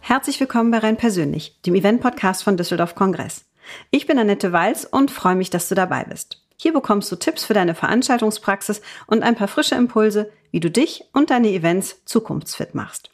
Herzlich 0.00 0.38
willkommen 0.38 0.70
bei 0.70 0.78
Rein 0.78 0.98
Persönlich, 0.98 1.58
dem 1.62 1.74
Event-Podcast 1.74 2.44
von 2.44 2.58
Düsseldorf 2.58 2.94
Kongress. 2.94 3.46
Ich 3.90 4.06
bin 4.06 4.18
Annette 4.18 4.52
Walz 4.52 4.84
und 4.84 5.10
freue 5.10 5.34
mich, 5.34 5.48
dass 5.48 5.68
du 5.70 5.74
dabei 5.74 6.04
bist. 6.04 6.42
Hier 6.56 6.74
bekommst 6.74 7.10
du 7.10 7.16
Tipps 7.16 7.44
für 7.44 7.54
deine 7.54 7.74
Veranstaltungspraxis 7.74 8.82
und 9.06 9.22
ein 9.22 9.36
paar 9.36 9.48
frische 9.48 9.76
Impulse, 9.76 10.30
wie 10.50 10.60
du 10.60 10.70
dich 10.70 11.04
und 11.14 11.30
deine 11.30 11.48
Events 11.48 12.04
zukunftsfit 12.04 12.74
machst. 12.74 13.10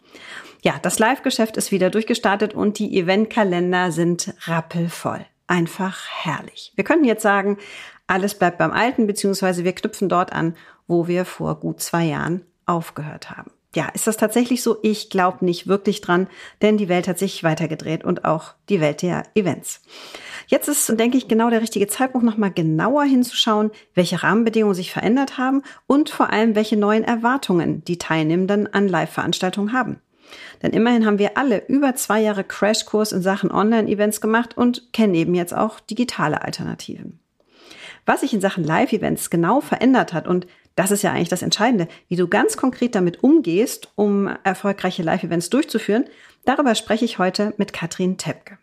Ja, 0.62 0.80
das 0.82 0.98
Live-Geschäft 0.98 1.56
ist 1.56 1.70
wieder 1.70 1.90
durchgestartet 1.90 2.54
und 2.54 2.80
die 2.80 2.98
Eventkalender 2.98 3.92
sind 3.92 4.34
rappelvoll. 4.46 5.26
Einfach 5.46 6.08
herrlich. 6.08 6.72
Wir 6.74 6.84
könnten 6.84 7.04
jetzt 7.04 7.22
sagen, 7.22 7.58
alles 8.06 8.38
bleibt 8.38 8.58
beim 8.58 8.72
Alten, 8.72 9.06
beziehungsweise 9.06 9.64
wir 9.64 9.74
knüpfen 9.74 10.08
dort 10.08 10.32
an, 10.32 10.56
wo 10.86 11.06
wir 11.06 11.24
vor 11.24 11.60
gut 11.60 11.80
zwei 11.80 12.04
Jahren 12.04 12.44
aufgehört 12.66 13.30
haben 13.30 13.50
ja, 13.76 13.88
ist 13.92 14.06
das 14.06 14.16
tatsächlich 14.16 14.62
so? 14.62 14.78
Ich 14.82 15.10
glaube 15.10 15.44
nicht 15.44 15.66
wirklich 15.66 16.00
dran, 16.00 16.28
denn 16.62 16.78
die 16.78 16.88
Welt 16.88 17.06
hat 17.06 17.18
sich 17.18 17.44
weitergedreht 17.44 18.04
und 18.04 18.24
auch 18.24 18.54
die 18.70 18.80
Welt 18.80 19.02
der 19.02 19.24
Events. 19.34 19.82
Jetzt 20.46 20.68
ist, 20.68 20.98
denke 20.98 21.18
ich, 21.18 21.28
genau 21.28 21.50
der 21.50 21.60
richtige 21.60 21.86
Zeitpunkt, 21.86 22.24
nochmal 22.24 22.52
genauer 22.52 23.04
hinzuschauen, 23.04 23.70
welche 23.94 24.22
Rahmenbedingungen 24.22 24.74
sich 24.74 24.92
verändert 24.92 25.36
haben 25.36 25.62
und 25.86 26.08
vor 26.08 26.30
allem, 26.30 26.54
welche 26.54 26.78
neuen 26.78 27.04
Erwartungen 27.04 27.84
die 27.84 27.98
Teilnehmenden 27.98 28.72
an 28.72 28.88
Live-Veranstaltungen 28.88 29.74
haben. 29.74 30.00
Denn 30.62 30.72
immerhin 30.72 31.06
haben 31.06 31.18
wir 31.18 31.36
alle 31.36 31.66
über 31.68 31.94
zwei 31.94 32.20
Jahre 32.20 32.44
Crashkurs 32.44 33.12
in 33.12 33.22
Sachen 33.22 33.50
Online-Events 33.50 34.20
gemacht 34.20 34.56
und 34.56 34.92
kennen 34.92 35.14
eben 35.14 35.34
jetzt 35.34 35.54
auch 35.54 35.80
digitale 35.80 36.42
Alternativen. 36.42 37.20
Was 38.06 38.20
sich 38.20 38.32
in 38.32 38.40
Sachen 38.40 38.64
Live-Events 38.64 39.30
genau 39.30 39.60
verändert 39.60 40.12
hat 40.12 40.28
und 40.28 40.46
das 40.76 40.90
ist 40.90 41.02
ja 41.02 41.10
eigentlich 41.10 41.30
das 41.30 41.42
Entscheidende, 41.42 41.88
wie 42.08 42.16
du 42.16 42.28
ganz 42.28 42.56
konkret 42.56 42.94
damit 42.94 43.24
umgehst, 43.24 43.90
um 43.96 44.28
erfolgreiche 44.44 45.02
Live-Events 45.02 45.48
durchzuführen. 45.48 46.04
Darüber 46.44 46.74
spreche 46.74 47.06
ich 47.06 47.18
heute 47.18 47.54
mit 47.56 47.72
Katrin 47.72 48.18
Tepke. 48.18 48.58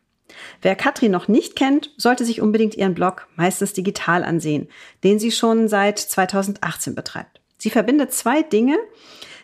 Wer 0.61 0.75
Katrin 0.75 1.11
noch 1.11 1.27
nicht 1.27 1.55
kennt, 1.55 1.91
sollte 1.97 2.23
sich 2.23 2.41
unbedingt 2.41 2.75
ihren 2.75 2.93
Blog 2.93 3.27
meistens 3.35 3.73
digital 3.73 4.23
ansehen, 4.23 4.67
den 5.03 5.19
sie 5.19 5.31
schon 5.31 5.67
seit 5.67 5.99
2018 5.99 6.95
betreibt. 6.95 7.41
Sie 7.57 7.69
verbindet 7.69 8.13
zwei 8.13 8.43
Dinge, 8.43 8.77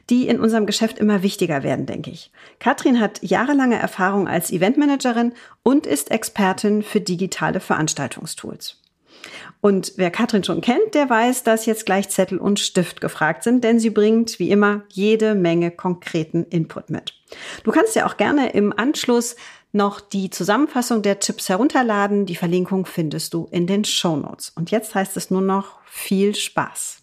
die 0.09 0.27
in 0.27 0.39
unserem 0.39 0.65
Geschäft 0.65 0.99
immer 0.99 1.23
wichtiger 1.23 1.63
werden, 1.63 1.85
denke 1.85 2.09
ich. 2.09 2.31
Katrin 2.59 2.99
hat 2.99 3.21
jahrelange 3.21 3.77
Erfahrung 3.77 4.27
als 4.27 4.51
Eventmanagerin 4.51 5.33
und 5.63 5.85
ist 5.85 6.11
Expertin 6.11 6.83
für 6.83 7.01
digitale 7.01 7.59
Veranstaltungstools. 7.59 8.77
Und 9.61 9.93
wer 9.97 10.11
Katrin 10.11 10.43
schon 10.43 10.61
kennt, 10.61 10.93
der 10.93 11.09
weiß, 11.09 11.43
dass 11.43 11.65
jetzt 11.65 11.85
gleich 11.85 12.09
Zettel 12.09 12.37
und 12.37 12.59
Stift 12.59 13.01
gefragt 13.01 13.43
sind, 13.43 13.63
denn 13.63 13.79
sie 13.79 13.89
bringt 13.89 14.39
wie 14.39 14.51
immer 14.51 14.83
jede 14.89 15.35
Menge 15.35 15.71
konkreten 15.71 16.45
Input 16.45 16.89
mit. 16.89 17.13
Du 17.63 17.71
kannst 17.71 17.95
ja 17.95 18.05
auch 18.05 18.15
gerne 18.15 18.51
im 18.51 18.77
Anschluss 18.77 19.35
noch 19.71 19.99
die 19.99 20.29
Zusammenfassung 20.29 21.01
der 21.01 21.19
Tipps 21.19 21.49
herunterladen. 21.49 22.25
Die 22.25 22.35
Verlinkung 22.35 22.85
findest 22.85 23.33
du 23.33 23.47
in 23.51 23.67
den 23.67 23.83
Show 23.83 24.15
Notes. 24.15 24.51
Und 24.55 24.71
jetzt 24.71 24.95
heißt 24.95 25.17
es 25.17 25.29
nur 25.29 25.41
noch 25.41 25.79
viel 25.85 26.35
Spaß. 26.35 26.98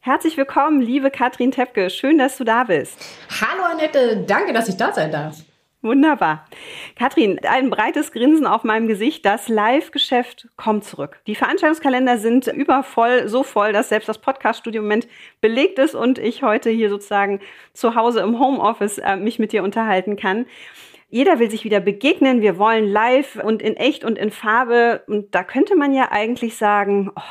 Herzlich 0.00 0.36
willkommen, 0.36 0.80
liebe 0.80 1.10
Katrin 1.10 1.50
Tepke. 1.50 1.90
Schön, 1.90 2.18
dass 2.18 2.38
du 2.38 2.44
da 2.44 2.64
bist. 2.64 2.98
Hallo 3.40 3.62
Annette, 3.64 4.24
danke, 4.26 4.52
dass 4.52 4.68
ich 4.68 4.76
da 4.76 4.92
sein 4.92 5.12
darf. 5.12 5.36
Wunderbar. 5.80 6.44
Katrin, 6.96 7.38
ein 7.48 7.70
breites 7.70 8.10
Grinsen 8.10 8.46
auf 8.46 8.64
meinem 8.64 8.88
Gesicht. 8.88 9.24
Das 9.24 9.48
Live-Geschäft 9.48 10.48
kommt 10.56 10.84
zurück. 10.84 11.20
Die 11.28 11.36
Veranstaltungskalender 11.36 12.18
sind 12.18 12.48
übervoll, 12.48 13.28
so 13.28 13.44
voll, 13.44 13.72
dass 13.72 13.90
selbst 13.90 14.08
das 14.08 14.18
Podcast-Studio 14.18 14.80
im 14.80 14.86
Moment 14.86 15.06
belegt 15.40 15.78
ist 15.78 15.94
und 15.94 16.18
ich 16.18 16.42
heute 16.42 16.68
hier 16.68 16.90
sozusagen 16.90 17.40
zu 17.74 17.94
Hause 17.94 18.20
im 18.20 18.40
Homeoffice 18.40 18.98
äh, 18.98 19.16
mich 19.16 19.38
mit 19.38 19.52
dir 19.52 19.62
unterhalten 19.62 20.16
kann. 20.16 20.46
Jeder 21.10 21.38
will 21.38 21.50
sich 21.50 21.62
wieder 21.64 21.80
begegnen. 21.80 22.42
Wir 22.42 22.58
wollen 22.58 22.86
live 22.88 23.36
und 23.36 23.62
in 23.62 23.76
echt 23.76 24.04
und 24.04 24.18
in 24.18 24.30
Farbe. 24.30 25.04
Und 25.06 25.34
da 25.34 25.44
könnte 25.44 25.76
man 25.76 25.94
ja 25.94 26.10
eigentlich 26.10 26.56
sagen, 26.56 27.12
oh, 27.14 27.22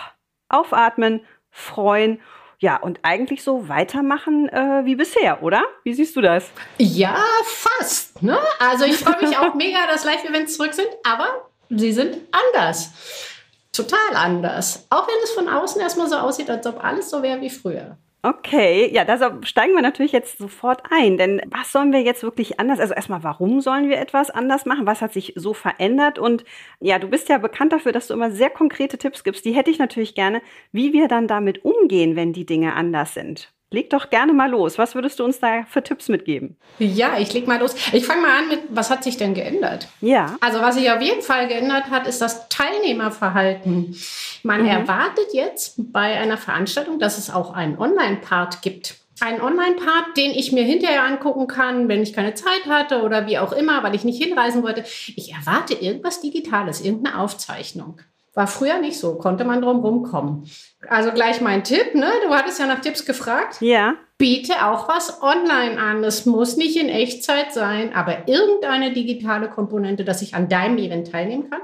aufatmen, 0.49 1.21
freuen 1.51 2.19
ja, 2.59 2.75
und 2.77 2.99
eigentlich 3.03 3.43
so 3.43 3.69
weitermachen 3.69 4.49
äh, 4.49 4.83
wie 4.83 4.95
bisher, 4.95 5.43
oder? 5.43 5.63
Wie 5.83 5.93
siehst 5.93 6.15
du 6.15 6.21
das? 6.21 6.49
Ja, 6.79 7.15
fast. 7.43 8.23
Ne? 8.23 8.39
Also 8.59 8.85
ich 8.85 8.97
freue 8.97 9.21
mich 9.21 9.37
auch 9.37 9.53
mega, 9.55 9.85
dass 9.85 10.03
Live-Events 10.03 10.57
zurück 10.57 10.73
sind, 10.73 10.87
aber 11.03 11.49
sie 11.69 11.91
sind 11.91 12.17
anders. 12.31 12.91
Total 13.71 14.15
anders. 14.15 14.87
Auch 14.89 15.07
wenn 15.07 15.23
es 15.23 15.31
von 15.31 15.47
außen 15.47 15.79
erstmal 15.79 16.07
so 16.09 16.15
aussieht, 16.15 16.49
als 16.49 16.65
ob 16.65 16.83
alles 16.83 17.11
so 17.11 17.21
wäre 17.21 17.41
wie 17.41 17.51
früher. 17.51 17.95
Okay, 18.23 18.89
ja, 18.91 19.05
da 19.05 19.41
steigen 19.43 19.73
wir 19.75 19.81
natürlich 19.81 20.11
jetzt 20.11 20.37
sofort 20.39 20.83
ein. 20.89 21.17
Denn 21.17 21.41
was 21.49 21.71
sollen 21.71 21.93
wir 21.93 22.01
jetzt 22.01 22.23
wirklich 22.23 22.59
anders? 22.59 22.79
Also 22.79 22.93
erstmal, 22.93 23.23
warum 23.23 23.61
sollen 23.61 23.89
wir 23.89 23.99
etwas 23.99 24.29
anders 24.31 24.65
machen? 24.65 24.85
Was 24.87 25.01
hat 25.01 25.13
sich 25.13 25.33
so 25.35 25.53
verändert? 25.53 26.19
Und 26.19 26.43
ja, 26.79 26.99
du 26.99 27.07
bist 27.07 27.29
ja 27.29 27.37
bekannt 27.37 27.73
dafür, 27.73 27.91
dass 27.91 28.07
du 28.07 28.13
immer 28.15 28.31
sehr 28.31 28.49
konkrete 28.49 28.97
Tipps 28.97 29.23
gibst. 29.23 29.45
Die 29.45 29.53
hätte 29.53 29.71
ich 29.71 29.79
natürlich 29.79 30.15
gerne, 30.15 30.41
wie 30.71 30.93
wir 30.93 31.07
dann 31.07 31.27
damit 31.27 31.63
umgehen, 31.63 32.15
wenn 32.15 32.33
die 32.33 32.45
Dinge 32.45 32.73
anders 32.73 33.13
sind. 33.13 33.53
Leg 33.69 33.89
doch 33.89 34.09
gerne 34.09 34.31
mal 34.31 34.49
los. 34.49 34.77
Was 34.77 34.95
würdest 34.95 35.19
du 35.19 35.25
uns 35.25 35.39
da 35.39 35.65
für 35.67 35.83
Tipps 35.83 36.07
mitgeben? 36.07 36.55
Ja, 36.79 37.17
ich 37.19 37.33
leg 37.33 37.47
mal 37.47 37.59
los. 37.59 37.75
Ich 37.91 38.05
fange 38.05 38.21
mal 38.21 38.39
an 38.39 38.47
mit, 38.47 38.59
was 38.69 38.89
hat 38.89 39.03
sich 39.03 39.17
denn 39.17 39.33
geändert? 39.33 39.89
Ja. 39.99 40.37
Also 40.39 40.61
was 40.61 40.75
sich 40.75 40.89
auf 40.89 41.01
jeden 41.01 41.21
Fall 41.21 41.49
geändert 41.49 41.89
hat, 41.89 42.07
ist 42.07 42.21
das 42.21 42.47
Teilnehmerverhalten. 42.47 43.93
Man 44.43 44.61
mhm. 44.61 44.69
erwartet 44.69 45.33
jetzt 45.33 45.75
bei 45.91 46.17
einer 46.17 46.37
Veranstaltung, 46.37 46.97
dass 46.97 47.17
es 47.17 47.29
auch 47.29 47.53
einen 47.53 47.77
Online-Part 47.77 48.61
gibt. 48.61 48.95
Einen 49.19 49.41
Online-Part, 49.41 50.15
den 50.15 50.31
ich 50.31 50.53
mir 50.53 50.63
hinterher 50.63 51.03
angucken 51.03 51.47
kann, 51.47 51.89
wenn 51.89 52.03
ich 52.03 52.13
keine 52.13 52.35
Zeit 52.35 52.67
hatte 52.69 53.01
oder 53.01 53.27
wie 53.27 53.37
auch 53.37 53.51
immer, 53.51 53.83
weil 53.83 53.95
ich 53.95 54.05
nicht 54.05 54.23
hinreisen 54.23 54.63
wollte. 54.63 54.85
Ich 55.15 55.33
erwarte 55.33 55.73
irgendwas 55.73 56.21
Digitales, 56.21 56.79
irgendeine 56.79 57.19
Aufzeichnung. 57.19 57.99
War 58.37 58.45
früher 58.45 58.77
nicht 58.79 58.99
so, 58.99 59.15
konnte 59.15 59.45
man 59.45 59.63
drum 59.63 59.79
rumkommen. 59.79 60.47
Also 60.87 61.11
gleich 61.11 61.41
mein 61.41 61.63
Tipp, 61.63 61.95
ne? 61.95 62.11
Du 62.23 62.31
hattest 62.35 62.59
ja 62.59 62.67
nach 62.67 62.81
Tipps 62.81 63.03
gefragt. 63.03 63.57
Ja. 63.61 63.95
Biete 64.19 64.63
auch 64.63 64.87
was 64.87 65.23
online 65.23 65.79
an. 65.79 66.03
Es 66.03 66.27
muss 66.27 66.55
nicht 66.55 66.77
in 66.77 66.87
Echtzeit 66.87 67.51
sein, 67.51 67.95
aber 67.95 68.27
irgendeine 68.27 68.93
digitale 68.93 69.49
Komponente, 69.49 70.05
dass 70.05 70.21
ich 70.21 70.35
an 70.35 70.49
deinem 70.49 70.77
Event 70.77 71.11
teilnehmen 71.11 71.49
kann. 71.49 71.61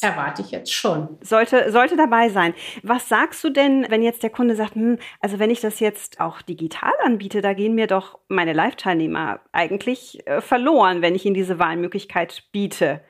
Erwarte 0.00 0.42
ich 0.42 0.52
jetzt 0.52 0.72
schon. 0.72 1.18
Sollte, 1.20 1.72
sollte 1.72 1.96
dabei 1.96 2.28
sein. 2.28 2.54
Was 2.84 3.08
sagst 3.08 3.42
du 3.42 3.50
denn, 3.50 3.86
wenn 3.88 4.04
jetzt 4.04 4.22
der 4.22 4.30
Kunde 4.30 4.54
sagt, 4.54 4.76
hm, 4.76 4.98
also 5.18 5.40
wenn 5.40 5.50
ich 5.50 5.62
das 5.62 5.80
jetzt 5.80 6.20
auch 6.20 6.42
digital 6.42 6.92
anbiete, 7.04 7.40
da 7.40 7.54
gehen 7.54 7.74
mir 7.74 7.88
doch 7.88 8.20
meine 8.28 8.52
Live-Teilnehmer 8.52 9.40
eigentlich 9.50 10.24
äh, 10.28 10.40
verloren, 10.40 11.02
wenn 11.02 11.16
ich 11.16 11.24
ihnen 11.26 11.34
diese 11.34 11.58
Wahlmöglichkeit 11.58 12.44
biete? 12.52 13.00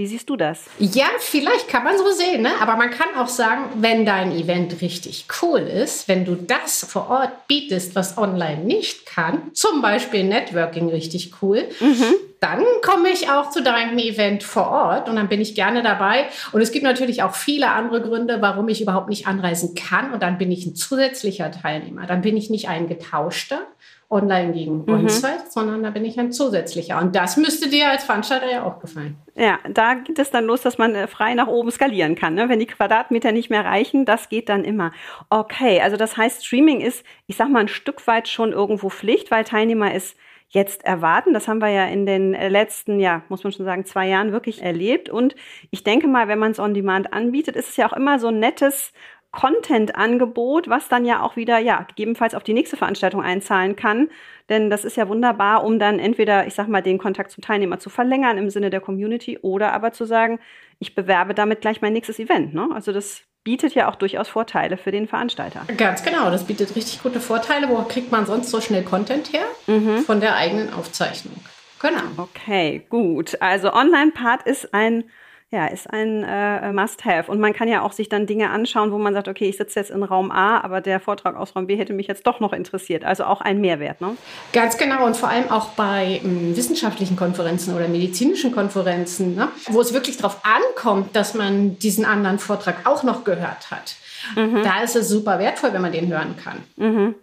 Wie 0.00 0.06
siehst 0.06 0.30
du 0.30 0.36
das? 0.36 0.64
Ja, 0.78 1.08
vielleicht 1.18 1.68
kann 1.68 1.84
man 1.84 1.98
so 1.98 2.10
sehen, 2.10 2.40
ne? 2.40 2.52
aber 2.58 2.76
man 2.76 2.88
kann 2.88 3.08
auch 3.18 3.28
sagen, 3.28 3.64
wenn 3.82 4.06
dein 4.06 4.32
Event 4.32 4.80
richtig 4.80 5.26
cool 5.42 5.60
ist, 5.60 6.08
wenn 6.08 6.24
du 6.24 6.36
das 6.36 6.86
vor 6.88 7.10
Ort 7.10 7.46
bietest, 7.48 7.94
was 7.94 8.16
online 8.16 8.64
nicht 8.64 9.04
kann, 9.04 9.50
zum 9.52 9.82
Beispiel 9.82 10.24
Networking 10.24 10.88
richtig 10.88 11.42
cool, 11.42 11.68
mhm. 11.80 12.14
dann 12.40 12.64
komme 12.80 13.10
ich 13.10 13.28
auch 13.28 13.50
zu 13.50 13.62
deinem 13.62 13.98
Event 13.98 14.42
vor 14.42 14.70
Ort 14.70 15.10
und 15.10 15.16
dann 15.16 15.28
bin 15.28 15.42
ich 15.42 15.54
gerne 15.54 15.82
dabei. 15.82 16.28
Und 16.52 16.62
es 16.62 16.72
gibt 16.72 16.84
natürlich 16.84 17.22
auch 17.22 17.34
viele 17.34 17.68
andere 17.70 18.00
Gründe, 18.00 18.40
warum 18.40 18.70
ich 18.70 18.80
überhaupt 18.80 19.10
nicht 19.10 19.26
anreisen 19.26 19.74
kann 19.74 20.14
und 20.14 20.22
dann 20.22 20.38
bin 20.38 20.50
ich 20.50 20.64
ein 20.64 20.74
zusätzlicher 20.74 21.50
Teilnehmer. 21.50 22.06
Dann 22.06 22.22
bin 22.22 22.38
ich 22.38 22.48
nicht 22.48 22.70
ein 22.70 22.88
getauschter 22.88 23.66
online 24.10 24.52
gegen 24.52 24.82
mhm. 24.84 24.92
On-Site, 24.92 25.44
sondern 25.48 25.84
da 25.84 25.90
bin 25.90 26.04
ich 26.04 26.18
ein 26.18 26.32
zusätzlicher. 26.32 26.98
Und 27.00 27.14
das 27.14 27.36
müsste 27.36 27.70
dir 27.70 27.88
als 27.88 28.04
Veranstalter 28.04 28.50
ja 28.50 28.64
auch 28.64 28.80
gefallen. 28.80 29.16
Ja, 29.36 29.58
da 29.68 29.94
geht 29.94 30.18
es 30.18 30.30
dann 30.30 30.44
los, 30.44 30.62
dass 30.62 30.78
man 30.78 30.94
äh, 30.94 31.06
frei 31.06 31.34
nach 31.34 31.46
oben 31.46 31.70
skalieren 31.70 32.16
kann. 32.16 32.34
Ne? 32.34 32.48
Wenn 32.48 32.58
die 32.58 32.66
Quadratmeter 32.66 33.30
nicht 33.30 33.50
mehr 33.50 33.64
reichen, 33.64 34.04
das 34.04 34.28
geht 34.28 34.48
dann 34.48 34.64
immer. 34.64 34.92
Okay, 35.30 35.80
also 35.80 35.96
das 35.96 36.16
heißt, 36.16 36.44
Streaming 36.44 36.80
ist, 36.80 37.04
ich 37.28 37.36
sag 37.36 37.48
mal, 37.48 37.60
ein 37.60 37.68
Stück 37.68 38.06
weit 38.08 38.28
schon 38.28 38.52
irgendwo 38.52 38.90
Pflicht, 38.90 39.30
weil 39.30 39.44
Teilnehmer 39.44 39.94
es 39.94 40.16
jetzt 40.48 40.84
erwarten. 40.84 41.32
Das 41.32 41.46
haben 41.46 41.60
wir 41.60 41.68
ja 41.68 41.86
in 41.86 42.04
den 42.04 42.34
äh, 42.34 42.48
letzten, 42.48 42.98
ja, 42.98 43.22
muss 43.28 43.44
man 43.44 43.52
schon 43.52 43.64
sagen, 43.64 43.84
zwei 43.84 44.08
Jahren 44.08 44.32
wirklich 44.32 44.60
erlebt. 44.62 45.08
Und 45.08 45.36
ich 45.70 45.84
denke 45.84 46.08
mal, 46.08 46.26
wenn 46.26 46.40
man 46.40 46.50
es 46.50 46.58
on 46.58 46.74
demand 46.74 47.12
anbietet, 47.12 47.54
ist 47.54 47.70
es 47.70 47.76
ja 47.76 47.88
auch 47.88 47.92
immer 47.92 48.18
so 48.18 48.28
ein 48.28 48.40
nettes 48.40 48.92
Content-Angebot, 49.32 50.68
was 50.68 50.88
dann 50.88 51.04
ja 51.04 51.22
auch 51.22 51.36
wieder, 51.36 51.58
ja, 51.58 51.82
gegebenenfalls 51.82 52.34
auf 52.34 52.42
die 52.42 52.52
nächste 52.52 52.76
Veranstaltung 52.76 53.22
einzahlen 53.22 53.76
kann. 53.76 54.08
Denn 54.48 54.70
das 54.70 54.84
ist 54.84 54.96
ja 54.96 55.08
wunderbar, 55.08 55.64
um 55.64 55.78
dann 55.78 55.98
entweder, 56.00 56.46
ich 56.46 56.54
sag 56.54 56.66
mal, 56.66 56.82
den 56.82 56.98
Kontakt 56.98 57.30
zum 57.30 57.42
Teilnehmer 57.42 57.78
zu 57.78 57.90
verlängern 57.90 58.38
im 58.38 58.50
Sinne 58.50 58.70
der 58.70 58.80
Community 58.80 59.38
oder 59.38 59.72
aber 59.72 59.92
zu 59.92 60.04
sagen, 60.04 60.40
ich 60.80 60.94
bewerbe 60.94 61.34
damit 61.34 61.60
gleich 61.60 61.80
mein 61.80 61.92
nächstes 61.92 62.18
Event. 62.18 62.54
Ne? 62.54 62.68
Also 62.74 62.92
das 62.92 63.22
bietet 63.44 63.74
ja 63.74 63.88
auch 63.88 63.96
durchaus 63.96 64.28
Vorteile 64.28 64.76
für 64.76 64.90
den 64.90 65.06
Veranstalter. 65.06 65.62
Ganz 65.76 66.02
genau, 66.02 66.30
das 66.30 66.44
bietet 66.44 66.74
richtig 66.74 67.02
gute 67.02 67.20
Vorteile. 67.20 67.68
Wo 67.68 67.82
kriegt 67.84 68.10
man 68.10 68.26
sonst 68.26 68.50
so 68.50 68.60
schnell 68.60 68.82
Content 68.82 69.32
her? 69.32 69.44
Mhm. 69.66 70.00
Von 70.00 70.20
der 70.20 70.36
eigenen 70.36 70.72
Aufzeichnung. 70.72 71.36
Genau. 71.80 72.02
Okay, 72.18 72.84
gut. 72.90 73.40
Also 73.40 73.72
Online-Part 73.72 74.42
ist 74.42 74.74
ein 74.74 75.04
ja, 75.52 75.66
ist 75.66 75.92
ein 75.92 76.22
äh, 76.22 76.72
Must-Have. 76.72 77.30
Und 77.30 77.40
man 77.40 77.52
kann 77.52 77.66
ja 77.66 77.82
auch 77.82 77.90
sich 77.90 78.08
dann 78.08 78.26
Dinge 78.26 78.50
anschauen, 78.50 78.92
wo 78.92 78.98
man 78.98 79.14
sagt, 79.14 79.26
okay, 79.26 79.48
ich 79.48 79.56
sitze 79.56 79.80
jetzt 79.80 79.90
in 79.90 80.04
Raum 80.04 80.30
A, 80.30 80.60
aber 80.60 80.80
der 80.80 81.00
Vortrag 81.00 81.34
aus 81.34 81.56
Raum 81.56 81.66
B 81.66 81.76
hätte 81.76 81.92
mich 81.92 82.06
jetzt 82.06 82.24
doch 82.26 82.38
noch 82.38 82.52
interessiert. 82.52 83.04
Also 83.04 83.24
auch 83.24 83.40
ein 83.40 83.60
Mehrwert, 83.60 84.00
ne? 84.00 84.16
Ganz 84.52 84.78
genau. 84.78 85.04
Und 85.04 85.16
vor 85.16 85.28
allem 85.28 85.50
auch 85.50 85.70
bei 85.70 86.20
m, 86.22 86.30
hm, 86.30 86.56
wissenschaftlichen 86.56 87.16
Konferenzen 87.16 87.74
oder 87.74 87.88
medizinischen 87.88 88.52
Konferenzen, 88.52 89.34
ne? 89.34 89.48
wo 89.68 89.80
es 89.80 89.92
wirklich 89.92 90.16
darauf 90.18 90.40
ankommt, 90.44 91.16
dass 91.16 91.34
man 91.34 91.78
diesen 91.80 92.04
anderen 92.04 92.38
Vortrag 92.38 92.86
auch 92.86 93.02
noch 93.02 93.24
gehört 93.24 93.72
hat. 93.72 93.96
Mhm. 94.36 94.62
Da 94.62 94.82
ist 94.84 94.94
es 94.94 95.08
super 95.08 95.40
wertvoll, 95.40 95.72
wenn 95.72 95.82
man 95.82 95.92
den 95.92 96.12
hören 96.12 96.36
kann. 96.36 96.62
Mhm. 96.76 97.16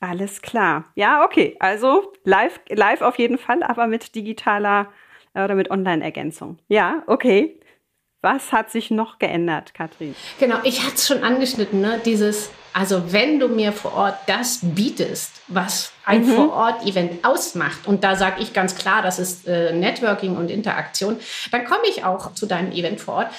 Alles 0.00 0.40
klar. 0.40 0.86
Ja, 0.94 1.24
okay. 1.24 1.56
Also 1.60 2.12
live, 2.24 2.60
live 2.70 3.02
auf 3.02 3.18
jeden 3.18 3.36
Fall, 3.38 3.62
aber 3.62 3.86
mit 3.86 4.14
digitaler 4.14 4.88
oder 5.34 5.54
mit 5.54 5.70
Online-Ergänzung. 5.70 6.58
Ja, 6.68 7.02
okay. 7.06 7.58
Was 8.24 8.52
hat 8.52 8.70
sich 8.70 8.92
noch 8.92 9.18
geändert, 9.18 9.74
Katrin? 9.74 10.14
Genau, 10.38 10.58
ich 10.62 10.84
hatte 10.84 10.94
es 10.94 11.08
schon 11.08 11.24
angeschnitten, 11.24 11.80
ne? 11.80 12.00
dieses, 12.04 12.50
also 12.72 13.12
wenn 13.12 13.40
du 13.40 13.48
mir 13.48 13.72
vor 13.72 13.94
Ort 13.94 14.14
das 14.28 14.60
bietest, 14.62 15.42
was 15.48 15.92
ein 16.04 16.24
mhm. 16.24 16.36
Vor-Ort-Event 16.36 17.24
ausmacht, 17.24 17.88
und 17.88 18.04
da 18.04 18.14
sage 18.14 18.40
ich 18.40 18.52
ganz 18.52 18.76
klar, 18.76 19.02
das 19.02 19.18
ist 19.18 19.48
äh, 19.48 19.72
Networking 19.72 20.36
und 20.36 20.52
Interaktion, 20.52 21.18
dann 21.50 21.64
komme 21.64 21.82
ich 21.90 22.04
auch 22.04 22.32
zu 22.34 22.46
deinem 22.46 22.70
Event 22.70 23.00
vor 23.00 23.14
Ort. 23.14 23.32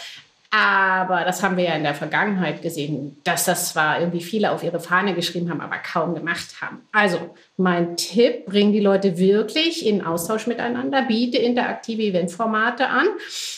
Aber 0.56 1.24
das 1.26 1.42
haben 1.42 1.58
wir 1.58 1.64
ja 1.64 1.74
in 1.74 1.82
der 1.82 1.96
Vergangenheit 1.96 2.62
gesehen, 2.62 3.18
dass 3.24 3.46
das 3.46 3.70
zwar 3.70 4.00
irgendwie 4.00 4.22
viele 4.22 4.52
auf 4.52 4.62
ihre 4.62 4.80
Fahne 4.80 5.16
geschrieben 5.16 5.50
haben, 5.50 5.62
aber 5.62 5.78
kaum 5.78 6.14
gemacht 6.14 6.62
haben. 6.62 6.82
Also 6.92 7.18
mein 7.58 7.98
Tipp, 7.98 8.46
bring 8.46 8.72
die 8.72 8.80
Leute 8.80 9.18
wirklich 9.18 9.84
in 9.84 10.06
Austausch 10.06 10.46
miteinander, 10.46 11.02
biete 11.02 11.38
interaktive 11.38 12.04
Eventformate 12.04 12.88
an. 12.88 13.08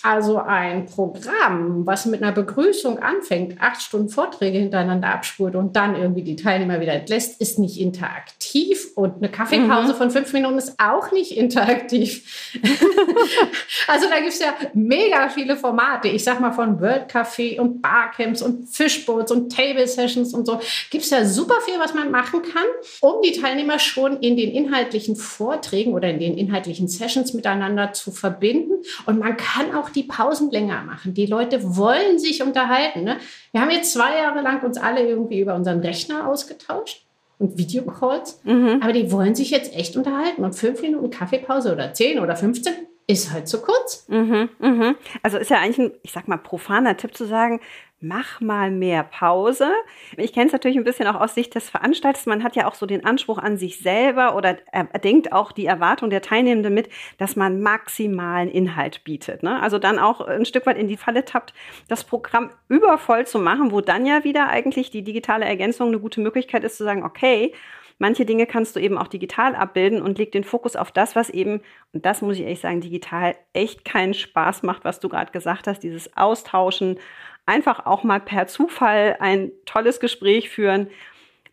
Also 0.04 0.38
ein 0.38 0.86
Programm, 0.86 1.86
was 1.86 2.06
mit 2.06 2.24
einer 2.24 2.32
Begrüßung 2.32 3.00
anfängt, 3.00 3.60
acht 3.60 3.82
Stunden 3.82 4.08
Vorträge 4.08 4.60
hintereinander 4.60 5.10
abspult 5.10 5.56
und 5.56 5.76
dann 5.76 5.98
irgendwie 5.98 6.24
die 6.24 6.38
Teilnehmer 6.38 6.80
wieder 6.80 6.94
entlässt, 6.94 7.42
ist 7.42 7.60
nicht 7.60 7.78
interaktiv. 7.78 8.88
Und 8.96 9.18
eine 9.18 9.30
Kaffeepause 9.30 9.92
mhm. 9.92 9.98
von 9.98 10.12
fünf 10.12 10.32
Minuten 10.32 10.60
ist 10.60 10.80
auch 10.80 11.12
nicht 11.12 11.36
interaktiv. 11.36 12.54
also 13.90 14.08
da 14.10 14.20
gibt 14.20 14.30
es 14.30 14.40
ja 14.40 14.54
mega 14.74 15.28
viele 15.28 15.58
Formate. 15.58 16.08
Ich 16.08 16.24
sag 16.24 16.40
mal 16.40 16.54
von 16.54 16.85
World 16.86 17.12
Café 17.12 17.60
und 17.60 17.82
Barcamps 17.82 18.42
und 18.42 18.70
Fishboats 18.70 19.32
und 19.32 19.56
Table 19.56 19.88
Sessions 19.88 20.34
und 20.34 20.46
so. 20.46 20.60
Gibt 20.90 21.04
es 21.04 21.10
ja 21.10 21.26
super 21.26 21.56
viel, 21.66 21.80
was 21.80 21.94
man 21.94 22.12
machen 22.12 22.42
kann, 22.42 22.66
um 23.02 23.22
die 23.22 23.32
Teilnehmer 23.32 23.80
schon 23.80 24.20
in 24.20 24.38
den 24.38 24.52
inhaltlichen 24.52 25.16
Vorträgen 25.16 25.94
oder 25.94 26.10
in 26.10 26.20
den 26.20 26.38
inhaltlichen 26.38 26.88
Sessions 26.88 27.34
miteinander 27.34 27.94
zu 27.94 28.12
verbinden. 28.12 28.84
Und 29.06 29.20
man 29.20 29.38
kann 29.38 29.74
auch 29.74 29.90
die 29.90 30.04
Pausen 30.04 30.52
länger 30.52 30.84
machen. 30.84 31.14
Die 31.14 31.26
Leute 31.26 31.76
wollen 31.76 32.20
sich 32.20 32.44
unterhalten. 32.44 33.04
Ne? 33.04 33.18
Wir 33.52 33.62
haben 33.62 33.72
jetzt 33.72 33.94
zwei 33.94 34.18
Jahre 34.18 34.42
lang 34.42 34.64
uns 34.64 34.78
alle 34.78 35.08
irgendwie 35.08 35.40
über 35.40 35.56
unseren 35.56 35.80
Rechner 35.80 36.28
ausgetauscht 36.28 37.06
und 37.38 37.58
Videocalls, 37.58 38.40
mhm. 38.44 38.80
aber 38.82 38.94
die 38.94 39.12
wollen 39.12 39.36
sich 39.36 39.50
jetzt 39.50 39.76
echt 39.76 39.98
unterhalten. 39.98 40.44
Und 40.44 40.54
fünf 40.54 40.82
Minuten 40.82 41.10
Kaffeepause 41.10 41.74
oder 41.74 41.94
zehn 41.94 42.20
oder 42.20 42.36
15 42.36 42.74
ist 43.08 43.32
halt 43.32 43.48
zu 43.48 43.62
kurz. 43.62 44.08
Mhm, 44.08 44.50
mhm. 44.60 44.96
Also 45.22 45.38
ist 45.38 45.52
ja 45.52 45.60
eigentlich 45.60 45.80
ein, 45.80 45.92
ich 46.02 46.12
sag 46.12 46.28
mal, 46.28 46.38
profaner 46.38 46.98
Tipp 46.98 47.16
zu 47.16 47.26
sagen, 47.26 47.62
mach 48.02 48.42
mal 48.42 48.72
mehr 48.72 49.04
Pause. 49.04 49.72
Ich 50.18 50.34
kenne 50.34 50.48
es 50.48 50.54
natürlich 50.54 50.78
ein 50.78 50.84
bisschen 50.84 51.08
auch 51.08 51.20
aus 51.20 51.34
Sicht 51.34 51.56
des 51.56 51.70
Veranstalters. 51.70 52.26
Man 52.26 52.44
hat 52.44 52.56
ja 52.56 52.68
auch 52.68 52.76
so 52.76 52.86
den 52.86 53.06
Anspruch 53.06 53.38
an 53.38 53.58
sich 53.58 53.80
selber 53.80 54.36
oder 54.36 54.58
er 54.72 54.86
denkt 55.00 55.32
auch 55.34 55.52
die 55.52 55.66
Erwartung 55.66 56.10
der 56.10 56.22
Teilnehmenden 56.22 56.74
mit, 56.74 56.90
dass 57.18 57.36
man 57.36 57.62
maximalen 57.62 58.50
Inhalt 58.50 59.04
bietet. 59.04 59.44
Ne? 59.44 59.62
Also 59.62 59.80
dann 59.80 59.98
auch 59.98 60.22
ein 60.22 60.46
Stück 60.46 60.66
weit 60.66 60.78
in 60.78 60.88
die 60.88 60.98
Falle 60.98 61.26
tappt, 61.26 61.54
das 61.88 62.04
Programm 62.04 62.52
übervoll 62.68 63.26
zu 63.26 63.40
machen, 63.40 63.72
wo 63.72 63.82
dann 63.82 64.06
ja 64.06 64.24
wieder 64.24 64.50
eigentlich 64.50 64.92
die 64.92 65.04
digitale 65.04 65.46
Ergänzung 65.46 65.88
eine 65.88 66.00
gute 66.00 66.22
Möglichkeit 66.22 66.64
ist 66.64 66.78
zu 66.78 66.84
sagen, 66.84 67.04
okay, 67.04 67.54
Manche 67.98 68.26
Dinge 68.26 68.46
kannst 68.46 68.76
du 68.76 68.80
eben 68.80 68.98
auch 68.98 69.08
digital 69.08 69.56
abbilden 69.56 70.02
und 70.02 70.18
leg 70.18 70.32
den 70.32 70.44
Fokus 70.44 70.76
auf 70.76 70.92
das, 70.92 71.16
was 71.16 71.30
eben, 71.30 71.62
und 71.94 72.06
das 72.06 72.22
muss 72.22 72.36
ich 72.36 72.42
ehrlich 72.42 72.60
sagen, 72.60 72.82
digital 72.82 73.36
echt 73.54 73.86
keinen 73.86 74.14
Spaß 74.14 74.64
macht, 74.64 74.84
was 74.84 75.00
du 75.00 75.08
gerade 75.08 75.32
gesagt 75.32 75.68
hast, 75.68 75.80
dieses 75.80 76.16
Austauschen, 76.18 77.00
einfach 77.46 77.86
auch 77.86 78.04
mal 78.04 78.20
per 78.20 78.48
Zufall 78.48 79.18
ein 79.20 79.52
tolles 79.66 80.00
Gespräch 80.00 80.50
führen. 80.50 80.90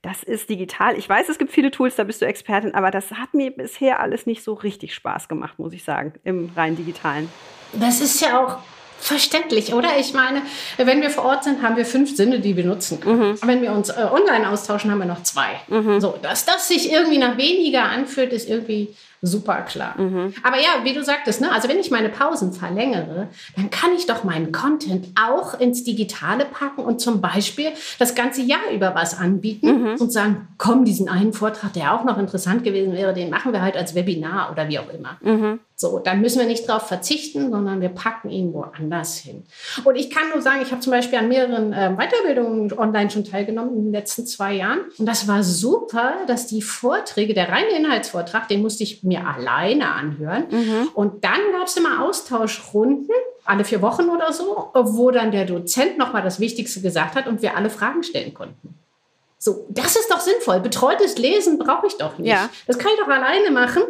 Das 0.00 0.24
ist 0.24 0.50
digital. 0.50 0.98
Ich 0.98 1.08
weiß, 1.08 1.28
es 1.28 1.38
gibt 1.38 1.52
viele 1.52 1.70
Tools, 1.70 1.94
da 1.94 2.02
bist 2.02 2.20
du 2.20 2.26
Expertin, 2.26 2.74
aber 2.74 2.90
das 2.90 3.12
hat 3.12 3.34
mir 3.34 3.52
bisher 3.52 4.00
alles 4.00 4.26
nicht 4.26 4.42
so 4.42 4.54
richtig 4.54 4.94
Spaß 4.94 5.28
gemacht, 5.28 5.60
muss 5.60 5.72
ich 5.72 5.84
sagen, 5.84 6.14
im 6.24 6.50
rein 6.56 6.74
digitalen. 6.74 7.28
Das 7.72 8.00
ist 8.00 8.20
ja 8.20 8.44
auch 8.44 8.58
verständlich, 9.02 9.74
oder? 9.74 9.98
Ich 9.98 10.14
meine, 10.14 10.42
wenn 10.76 11.02
wir 11.02 11.10
vor 11.10 11.24
Ort 11.24 11.44
sind, 11.44 11.60
haben 11.60 11.76
wir 11.76 11.84
fünf 11.84 12.16
Sinne, 12.16 12.38
die 12.38 12.56
wir 12.56 12.64
nutzen 12.64 13.00
können. 13.00 13.30
Mhm. 13.30 13.38
Wenn 13.42 13.60
wir 13.60 13.72
uns 13.72 13.90
äh, 13.90 14.06
online 14.10 14.48
austauschen, 14.48 14.90
haben 14.92 15.00
wir 15.00 15.06
noch 15.06 15.24
zwei. 15.24 15.60
Mhm. 15.66 16.00
So, 16.00 16.14
dass 16.22 16.44
das 16.44 16.68
sich 16.68 16.92
irgendwie 16.92 17.18
nach 17.18 17.36
weniger 17.36 17.82
anfühlt, 17.82 18.32
ist 18.32 18.48
irgendwie 18.48 18.94
super 19.22 19.62
klar. 19.62 19.98
Mhm. 19.98 20.34
Aber 20.42 20.56
ja, 20.56 20.84
wie 20.84 20.92
du 20.92 21.04
sagtest, 21.04 21.40
ne, 21.40 21.52
also 21.52 21.68
wenn 21.68 21.78
ich 21.78 21.92
meine 21.92 22.08
Pausen 22.08 22.52
verlängere, 22.52 23.28
dann 23.56 23.70
kann 23.70 23.90
ich 23.96 24.06
doch 24.06 24.24
meinen 24.24 24.50
Content 24.50 25.06
auch 25.18 25.58
ins 25.58 25.84
Digitale 25.84 26.44
packen 26.44 26.82
und 26.82 27.00
zum 27.00 27.20
Beispiel 27.20 27.68
das 28.00 28.16
ganze 28.16 28.42
Jahr 28.42 28.70
über 28.74 28.96
was 28.96 29.16
anbieten 29.16 29.82
mhm. 29.82 29.96
und 30.00 30.12
sagen, 30.12 30.48
komm, 30.58 30.84
diesen 30.84 31.08
einen 31.08 31.32
Vortrag, 31.32 31.72
der 31.72 31.94
auch 31.94 32.04
noch 32.04 32.18
interessant 32.18 32.64
gewesen 32.64 32.94
wäre, 32.94 33.14
den 33.14 33.30
machen 33.30 33.52
wir 33.52 33.62
halt 33.62 33.76
als 33.76 33.94
Webinar 33.94 34.50
oder 34.50 34.68
wie 34.68 34.80
auch 34.80 34.90
immer. 34.92 35.16
Mhm. 35.22 35.60
So, 35.82 35.98
dann 35.98 36.20
müssen 36.20 36.38
wir 36.38 36.46
nicht 36.46 36.68
darauf 36.68 36.86
verzichten, 36.86 37.50
sondern 37.50 37.80
wir 37.80 37.88
packen 37.88 38.30
ihn 38.30 38.52
woanders 38.52 39.18
hin. 39.18 39.42
Und 39.82 39.96
ich 39.96 40.10
kann 40.10 40.28
nur 40.32 40.40
sagen, 40.40 40.60
ich 40.62 40.70
habe 40.70 40.80
zum 40.80 40.92
Beispiel 40.92 41.18
an 41.18 41.26
mehreren 41.28 41.72
äh, 41.72 41.96
Weiterbildungen 41.96 42.72
online 42.72 43.10
schon 43.10 43.24
teilgenommen 43.24 43.76
in 43.76 43.84
den 43.86 43.92
letzten 43.92 44.24
zwei 44.24 44.54
Jahren. 44.54 44.82
Und 44.96 45.06
das 45.06 45.26
war 45.26 45.42
super, 45.42 46.14
dass 46.28 46.46
die 46.46 46.62
Vorträge, 46.62 47.34
der 47.34 47.48
reine 47.48 47.76
Inhaltsvortrag, 47.76 48.46
den 48.46 48.62
musste 48.62 48.84
ich 48.84 49.02
mir 49.02 49.11
alleine 49.18 49.92
anhören. 49.92 50.46
Mhm. 50.50 50.88
Und 50.94 51.24
dann 51.24 51.40
gab 51.52 51.66
es 51.66 51.76
immer 51.76 52.02
Austauschrunden, 52.02 53.14
alle 53.44 53.64
vier 53.64 53.82
Wochen 53.82 54.08
oder 54.08 54.32
so, 54.32 54.70
wo 54.74 55.10
dann 55.10 55.32
der 55.32 55.44
Dozent 55.46 55.98
nochmal 55.98 56.22
das 56.22 56.40
Wichtigste 56.40 56.80
gesagt 56.80 57.14
hat 57.14 57.26
und 57.26 57.42
wir 57.42 57.56
alle 57.56 57.70
Fragen 57.70 58.02
stellen 58.02 58.34
konnten. 58.34 58.78
So, 59.38 59.66
das 59.70 59.96
ist 59.96 60.08
doch 60.08 60.20
sinnvoll. 60.20 60.60
Betreutes 60.60 61.18
Lesen 61.18 61.58
brauche 61.58 61.88
ich 61.88 61.96
doch 61.98 62.16
nicht. 62.18 62.30
Ja. 62.30 62.48
Das 62.68 62.78
kann 62.78 62.92
ich 62.94 63.00
doch 63.00 63.08
alleine 63.08 63.50
machen. 63.50 63.82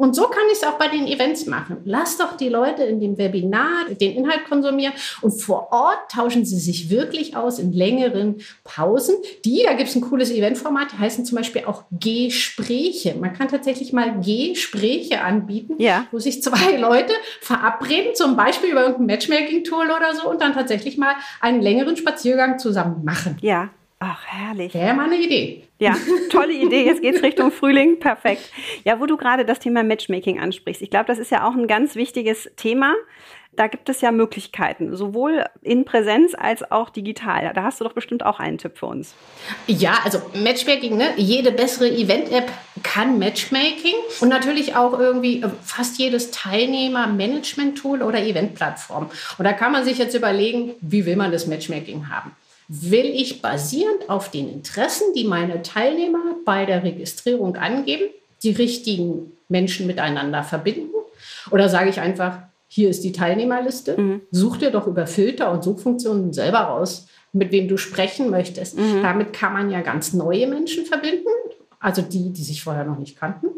Und 0.00 0.16
so 0.16 0.28
kann 0.28 0.44
ich 0.50 0.56
es 0.56 0.64
auch 0.64 0.78
bei 0.78 0.88
den 0.88 1.06
Events 1.06 1.44
machen. 1.44 1.76
Lass 1.84 2.16
doch 2.16 2.34
die 2.34 2.48
Leute 2.48 2.84
in 2.84 3.00
dem 3.00 3.18
Webinar 3.18 3.84
den 4.00 4.16
Inhalt 4.16 4.46
konsumieren 4.48 4.94
und 5.20 5.32
vor 5.32 5.68
Ort 5.72 6.10
tauschen 6.10 6.46
sie 6.46 6.58
sich 6.58 6.88
wirklich 6.88 7.36
aus 7.36 7.58
in 7.58 7.70
längeren 7.74 8.36
Pausen. 8.64 9.16
Die, 9.44 9.62
da 9.62 9.74
gibt 9.74 9.90
es 9.90 9.96
ein 9.96 10.00
cooles 10.00 10.30
Eventformat, 10.30 10.92
die 10.92 10.98
heißen 10.98 11.26
zum 11.26 11.36
Beispiel 11.36 11.66
auch 11.66 11.84
Gespräche. 11.90 13.14
Man 13.14 13.34
kann 13.34 13.48
tatsächlich 13.48 13.92
mal 13.92 14.22
Gespräche 14.22 15.20
anbieten, 15.20 15.74
ja. 15.76 16.06
wo 16.12 16.18
sich 16.18 16.42
zwei 16.42 16.76
Leute 16.78 17.12
verabreden, 17.42 18.14
zum 18.14 18.36
Beispiel 18.36 18.70
über 18.70 18.80
irgendein 18.80 19.04
Matchmaking-Tool 19.04 19.84
oder 19.84 20.14
so 20.14 20.30
und 20.30 20.40
dann 20.40 20.54
tatsächlich 20.54 20.96
mal 20.96 21.12
einen 21.42 21.60
längeren 21.60 21.98
Spaziergang 21.98 22.58
zusammen 22.58 23.04
machen. 23.04 23.36
Ja, 23.42 23.68
Ach, 24.02 24.24
herrlich. 24.26 24.72
Wäre 24.72 24.94
mal 24.94 25.04
eine 25.04 25.18
Idee. 25.18 25.62
Ja, 25.78 25.94
tolle 26.30 26.54
Idee. 26.54 26.86
Jetzt 26.86 27.02
geht's 27.02 27.22
Richtung 27.22 27.52
Frühling. 27.52 27.98
Perfekt. 27.98 28.50
Ja, 28.82 28.98
wo 28.98 29.04
du 29.04 29.18
gerade 29.18 29.44
das 29.44 29.58
Thema 29.58 29.82
Matchmaking 29.82 30.40
ansprichst. 30.40 30.80
Ich 30.80 30.88
glaube, 30.88 31.04
das 31.04 31.18
ist 31.18 31.30
ja 31.30 31.46
auch 31.46 31.54
ein 31.54 31.66
ganz 31.66 31.96
wichtiges 31.96 32.50
Thema. 32.56 32.94
Da 33.52 33.66
gibt 33.66 33.90
es 33.90 34.00
ja 34.00 34.10
Möglichkeiten, 34.10 34.96
sowohl 34.96 35.44
in 35.60 35.84
Präsenz 35.84 36.34
als 36.34 36.70
auch 36.70 36.88
digital. 36.88 37.52
Da 37.52 37.62
hast 37.62 37.80
du 37.80 37.84
doch 37.84 37.92
bestimmt 37.92 38.24
auch 38.24 38.40
einen 38.40 38.56
Tipp 38.56 38.78
für 38.78 38.86
uns. 38.86 39.14
Ja, 39.66 39.98
also 40.02 40.22
Matchmaking, 40.34 40.96
ne? 40.96 41.12
jede 41.16 41.52
bessere 41.52 41.90
Event-App 41.90 42.50
kann 42.82 43.18
Matchmaking 43.18 43.96
und 44.20 44.30
natürlich 44.30 44.76
auch 44.76 44.98
irgendwie 44.98 45.42
äh, 45.42 45.50
fast 45.62 45.98
jedes 45.98 46.30
Teilnehmer-Management-Tool 46.30 48.02
oder 48.02 48.22
Event-Plattform. 48.22 49.10
Und 49.36 49.44
da 49.44 49.52
kann 49.52 49.72
man 49.72 49.84
sich 49.84 49.98
jetzt 49.98 50.14
überlegen, 50.14 50.72
wie 50.80 51.04
will 51.04 51.16
man 51.16 51.32
das 51.32 51.46
Matchmaking 51.46 52.08
haben? 52.08 52.34
Will 52.72 53.06
ich 53.06 53.42
basierend 53.42 54.08
auf 54.08 54.30
den 54.30 54.48
Interessen, 54.48 55.12
die 55.16 55.24
meine 55.24 55.62
Teilnehmer 55.62 56.36
bei 56.44 56.66
der 56.66 56.84
Registrierung 56.84 57.56
angeben, 57.56 58.10
die 58.44 58.52
richtigen 58.52 59.32
Menschen 59.48 59.88
miteinander 59.88 60.44
verbinden? 60.44 60.94
Oder 61.50 61.68
sage 61.68 61.90
ich 61.90 61.98
einfach, 61.98 62.38
hier 62.68 62.88
ist 62.88 63.02
die 63.02 63.10
Teilnehmerliste, 63.10 64.00
mhm. 64.00 64.20
such 64.30 64.58
dir 64.58 64.70
doch 64.70 64.86
über 64.86 65.08
Filter 65.08 65.50
und 65.50 65.64
Suchfunktionen 65.64 66.32
selber 66.32 66.60
raus, 66.60 67.08
mit 67.32 67.50
wem 67.50 67.66
du 67.66 67.76
sprechen 67.76 68.30
möchtest. 68.30 68.78
Mhm. 68.78 69.02
Damit 69.02 69.32
kann 69.32 69.52
man 69.52 69.70
ja 69.70 69.80
ganz 69.80 70.12
neue 70.12 70.46
Menschen 70.46 70.86
verbinden, 70.86 71.26
also 71.80 72.02
die, 72.02 72.32
die 72.32 72.44
sich 72.44 72.62
vorher 72.62 72.84
noch 72.84 72.98
nicht 72.98 73.18
kannten. 73.18 73.48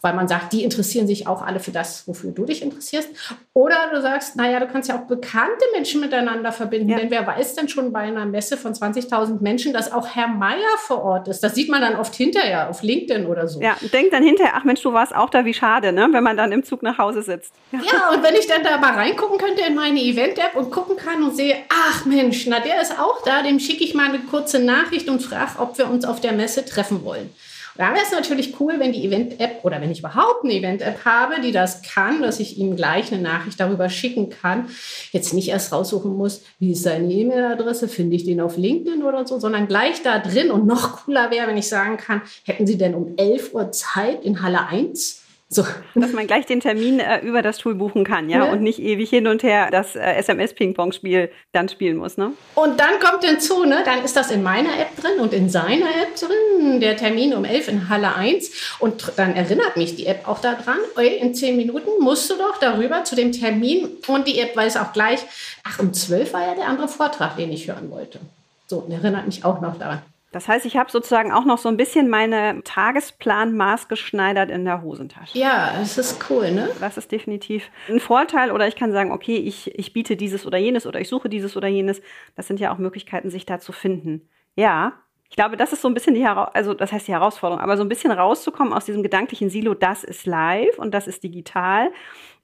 Weil 0.00 0.14
man 0.14 0.28
sagt, 0.28 0.52
die 0.52 0.62
interessieren 0.62 1.06
sich 1.06 1.26
auch 1.26 1.42
alle 1.42 1.60
für 1.60 1.72
das, 1.72 2.06
wofür 2.06 2.30
du 2.30 2.44
dich 2.44 2.62
interessierst. 2.62 3.08
Oder 3.52 3.76
du 3.92 4.00
sagst, 4.00 4.36
naja, 4.36 4.60
du 4.60 4.68
kannst 4.68 4.88
ja 4.88 4.96
auch 4.96 5.06
bekannte 5.06 5.64
Menschen 5.72 6.00
miteinander 6.00 6.52
verbinden, 6.52 6.90
ja. 6.90 6.98
denn 6.98 7.10
wer 7.10 7.26
weiß 7.26 7.56
denn 7.56 7.68
schon 7.68 7.92
bei 7.92 8.00
einer 8.00 8.24
Messe 8.24 8.56
von 8.56 8.72
20.000 8.72 9.40
Menschen, 9.40 9.72
dass 9.72 9.92
auch 9.92 10.06
Herr 10.14 10.28
Meier 10.28 10.58
vor 10.78 11.02
Ort 11.02 11.28
ist. 11.28 11.42
Das 11.42 11.54
sieht 11.54 11.68
man 11.68 11.80
dann 11.80 11.96
oft 11.96 12.14
hinterher 12.14 12.70
auf 12.70 12.82
LinkedIn 12.82 13.26
oder 13.26 13.48
so. 13.48 13.60
Ja, 13.60 13.76
denkt 13.92 14.12
dann 14.12 14.22
hinterher, 14.22 14.54
ach 14.56 14.64
Mensch, 14.64 14.82
du 14.82 14.92
warst 14.92 15.14
auch 15.14 15.30
da, 15.30 15.44
wie 15.44 15.54
schade, 15.54 15.92
ne? 15.92 16.08
wenn 16.12 16.22
man 16.22 16.36
dann 16.36 16.52
im 16.52 16.62
Zug 16.62 16.82
nach 16.82 16.98
Hause 16.98 17.22
sitzt. 17.22 17.52
Ja, 17.72 17.80
ja 17.80 18.10
und 18.14 18.22
wenn 18.22 18.34
ich 18.34 18.46
dann 18.46 18.62
da 18.62 18.78
mal 18.78 18.92
reingucken 18.92 19.38
könnte 19.38 19.62
in 19.66 19.74
meine 19.74 20.00
Event-App 20.00 20.54
und 20.54 20.70
gucken 20.70 20.96
kann 20.96 21.22
und 21.22 21.34
sehe, 21.34 21.56
ach 21.68 22.04
Mensch, 22.04 22.46
na 22.46 22.60
der 22.60 22.80
ist 22.80 22.98
auch 22.98 23.22
da, 23.24 23.42
dem 23.42 23.58
schicke 23.58 23.82
ich 23.82 23.94
mal 23.94 24.08
eine 24.08 24.20
kurze 24.20 24.60
Nachricht 24.60 25.08
und 25.08 25.20
frage, 25.20 25.58
ob 25.58 25.76
wir 25.78 25.90
uns 25.90 26.04
auf 26.04 26.20
der 26.20 26.32
Messe 26.32 26.64
treffen 26.64 27.04
wollen. 27.04 27.30
Da 27.78 27.94
wäre 27.94 28.02
es 28.02 28.10
natürlich 28.10 28.58
cool, 28.58 28.74
wenn 28.78 28.90
die 28.90 29.06
Event-App 29.06 29.60
oder 29.62 29.80
wenn 29.80 29.92
ich 29.92 30.00
überhaupt 30.00 30.42
eine 30.42 30.52
Event-App 30.52 31.04
habe, 31.04 31.40
die 31.40 31.52
das 31.52 31.80
kann, 31.82 32.20
dass 32.20 32.40
ich 32.40 32.58
ihm 32.58 32.74
gleich 32.74 33.12
eine 33.12 33.22
Nachricht 33.22 33.60
darüber 33.60 33.88
schicken 33.88 34.30
kann. 34.30 34.68
Jetzt 35.12 35.32
nicht 35.32 35.48
erst 35.48 35.72
raussuchen 35.72 36.16
muss, 36.16 36.42
wie 36.58 36.72
ist 36.72 36.82
seine 36.82 37.08
E-Mail-Adresse, 37.12 37.86
finde 37.86 38.16
ich 38.16 38.24
den 38.24 38.40
auf 38.40 38.56
LinkedIn 38.56 39.04
oder 39.04 39.24
so, 39.28 39.38
sondern 39.38 39.68
gleich 39.68 40.02
da 40.02 40.18
drin. 40.18 40.50
Und 40.50 40.66
noch 40.66 41.04
cooler 41.04 41.30
wäre, 41.30 41.46
wenn 41.46 41.56
ich 41.56 41.68
sagen 41.68 41.98
kann, 41.98 42.22
hätten 42.42 42.66
Sie 42.66 42.78
denn 42.78 42.96
um 42.96 43.14
11 43.16 43.54
Uhr 43.54 43.70
Zeit 43.70 44.24
in 44.24 44.42
Halle 44.42 44.66
1? 44.66 45.22
So. 45.50 45.64
Dass 45.94 46.12
man 46.12 46.26
gleich 46.26 46.44
den 46.44 46.60
Termin 46.60 47.00
äh, 47.00 47.20
über 47.20 47.40
das 47.40 47.56
Tool 47.56 47.74
buchen 47.74 48.04
kann, 48.04 48.28
ja, 48.28 48.44
ja, 48.44 48.52
und 48.52 48.60
nicht 48.60 48.80
ewig 48.80 49.08
hin 49.08 49.26
und 49.26 49.42
her 49.42 49.70
das 49.70 49.96
äh, 49.96 50.00
SMS-Ping-Pong-Spiel 50.00 51.30
dann 51.52 51.70
spielen 51.70 51.96
muss, 51.96 52.18
ne? 52.18 52.32
Und 52.54 52.78
dann 52.78 53.00
kommt 53.00 53.24
hinzu, 53.24 53.64
ne, 53.64 53.82
dann 53.82 54.04
ist 54.04 54.14
das 54.14 54.30
in 54.30 54.42
meiner 54.42 54.78
App 54.78 54.94
drin 55.00 55.18
und 55.18 55.32
in 55.32 55.48
seiner 55.48 55.86
App 55.86 56.14
drin, 56.16 56.80
der 56.80 56.98
Termin 56.98 57.32
um 57.32 57.46
11 57.46 57.68
in 57.68 57.88
Halle 57.88 58.14
1 58.14 58.76
und 58.78 59.12
dann 59.16 59.34
erinnert 59.36 59.78
mich 59.78 59.96
die 59.96 60.04
App 60.04 60.28
auch 60.28 60.40
daran, 60.40 60.78
ey, 60.98 61.16
in 61.16 61.34
10 61.34 61.56
Minuten 61.56 61.90
musst 62.00 62.28
du 62.30 62.36
doch 62.36 62.58
darüber 62.60 63.04
zu 63.04 63.16
dem 63.16 63.32
Termin 63.32 63.88
und 64.06 64.28
die 64.28 64.40
App 64.40 64.54
weiß 64.54 64.76
auch 64.76 64.92
gleich, 64.92 65.20
ach, 65.64 65.78
um 65.78 65.94
12 65.94 66.34
war 66.34 66.46
ja 66.46 66.54
der 66.56 66.66
andere 66.66 66.88
Vortrag, 66.88 67.36
den 67.38 67.50
ich 67.50 67.68
hören 67.68 67.90
wollte. 67.90 68.20
So, 68.66 68.80
und 68.80 68.92
erinnert 68.92 69.24
mich 69.24 69.46
auch 69.46 69.62
noch 69.62 69.78
daran. 69.78 70.02
Das 70.30 70.46
heißt, 70.46 70.66
ich 70.66 70.76
habe 70.76 70.90
sozusagen 70.90 71.32
auch 71.32 71.46
noch 71.46 71.56
so 71.56 71.70
ein 71.70 71.78
bisschen 71.78 72.10
meine 72.10 72.62
Tagesplan 72.62 73.56
maßgeschneidert 73.56 74.50
in 74.50 74.66
der 74.66 74.82
Hosentasche. 74.82 75.38
Ja, 75.38 75.72
es 75.80 75.96
ist 75.96 76.28
cool, 76.28 76.50
ne? 76.50 76.68
Das 76.80 76.98
ist 76.98 77.10
definitiv 77.10 77.70
ein 77.88 77.98
Vorteil. 77.98 78.52
Oder 78.52 78.68
ich 78.68 78.76
kann 78.76 78.92
sagen, 78.92 79.10
okay, 79.10 79.36
ich, 79.36 79.78
ich 79.78 79.94
biete 79.94 80.16
dieses 80.16 80.44
oder 80.44 80.58
jenes 80.58 80.86
oder 80.86 81.00
ich 81.00 81.08
suche 81.08 81.30
dieses 81.30 81.56
oder 81.56 81.68
jenes. 81.68 82.02
Das 82.36 82.46
sind 82.46 82.60
ja 82.60 82.72
auch 82.72 82.78
Möglichkeiten, 82.78 83.30
sich 83.30 83.46
da 83.46 83.58
zu 83.58 83.72
finden. 83.72 84.28
Ja, 84.54 84.92
ich 85.30 85.36
glaube, 85.36 85.56
das 85.56 85.72
ist 85.72 85.82
so 85.82 85.88
ein 85.88 85.94
bisschen 85.94 86.14
die 86.14 86.22
Herausforderung, 86.22 86.54
also 86.54 86.74
das 86.74 86.92
heißt 86.92 87.06
die 87.06 87.12
Herausforderung, 87.12 87.62
aber 87.62 87.76
so 87.76 87.82
ein 87.82 87.88
bisschen 87.88 88.10
rauszukommen 88.10 88.72
aus 88.72 88.86
diesem 88.86 89.02
gedanklichen 89.02 89.50
Silo, 89.50 89.74
das 89.74 90.02
ist 90.02 90.26
live 90.26 90.78
und 90.78 90.92
das 90.92 91.06
ist 91.06 91.22
digital. 91.22 91.90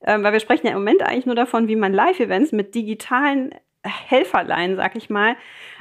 Ähm, 0.03 0.23
weil 0.23 0.35
wir 0.35 0.41
sprechen 0.41 0.67
ja 0.67 0.73
im 0.73 0.79
Moment 0.79 1.03
eigentlich 1.03 1.25
nur 1.27 1.35
davon, 1.35 1.67
wie 1.67 1.77
man 1.77 1.95
Live-Events 1.95 2.53
mit 2.53 2.75
digitalen 2.75 3.55
Helferlein, 3.85 4.77
sag 4.77 4.97
ich 4.97 5.11
mal, 5.11 5.37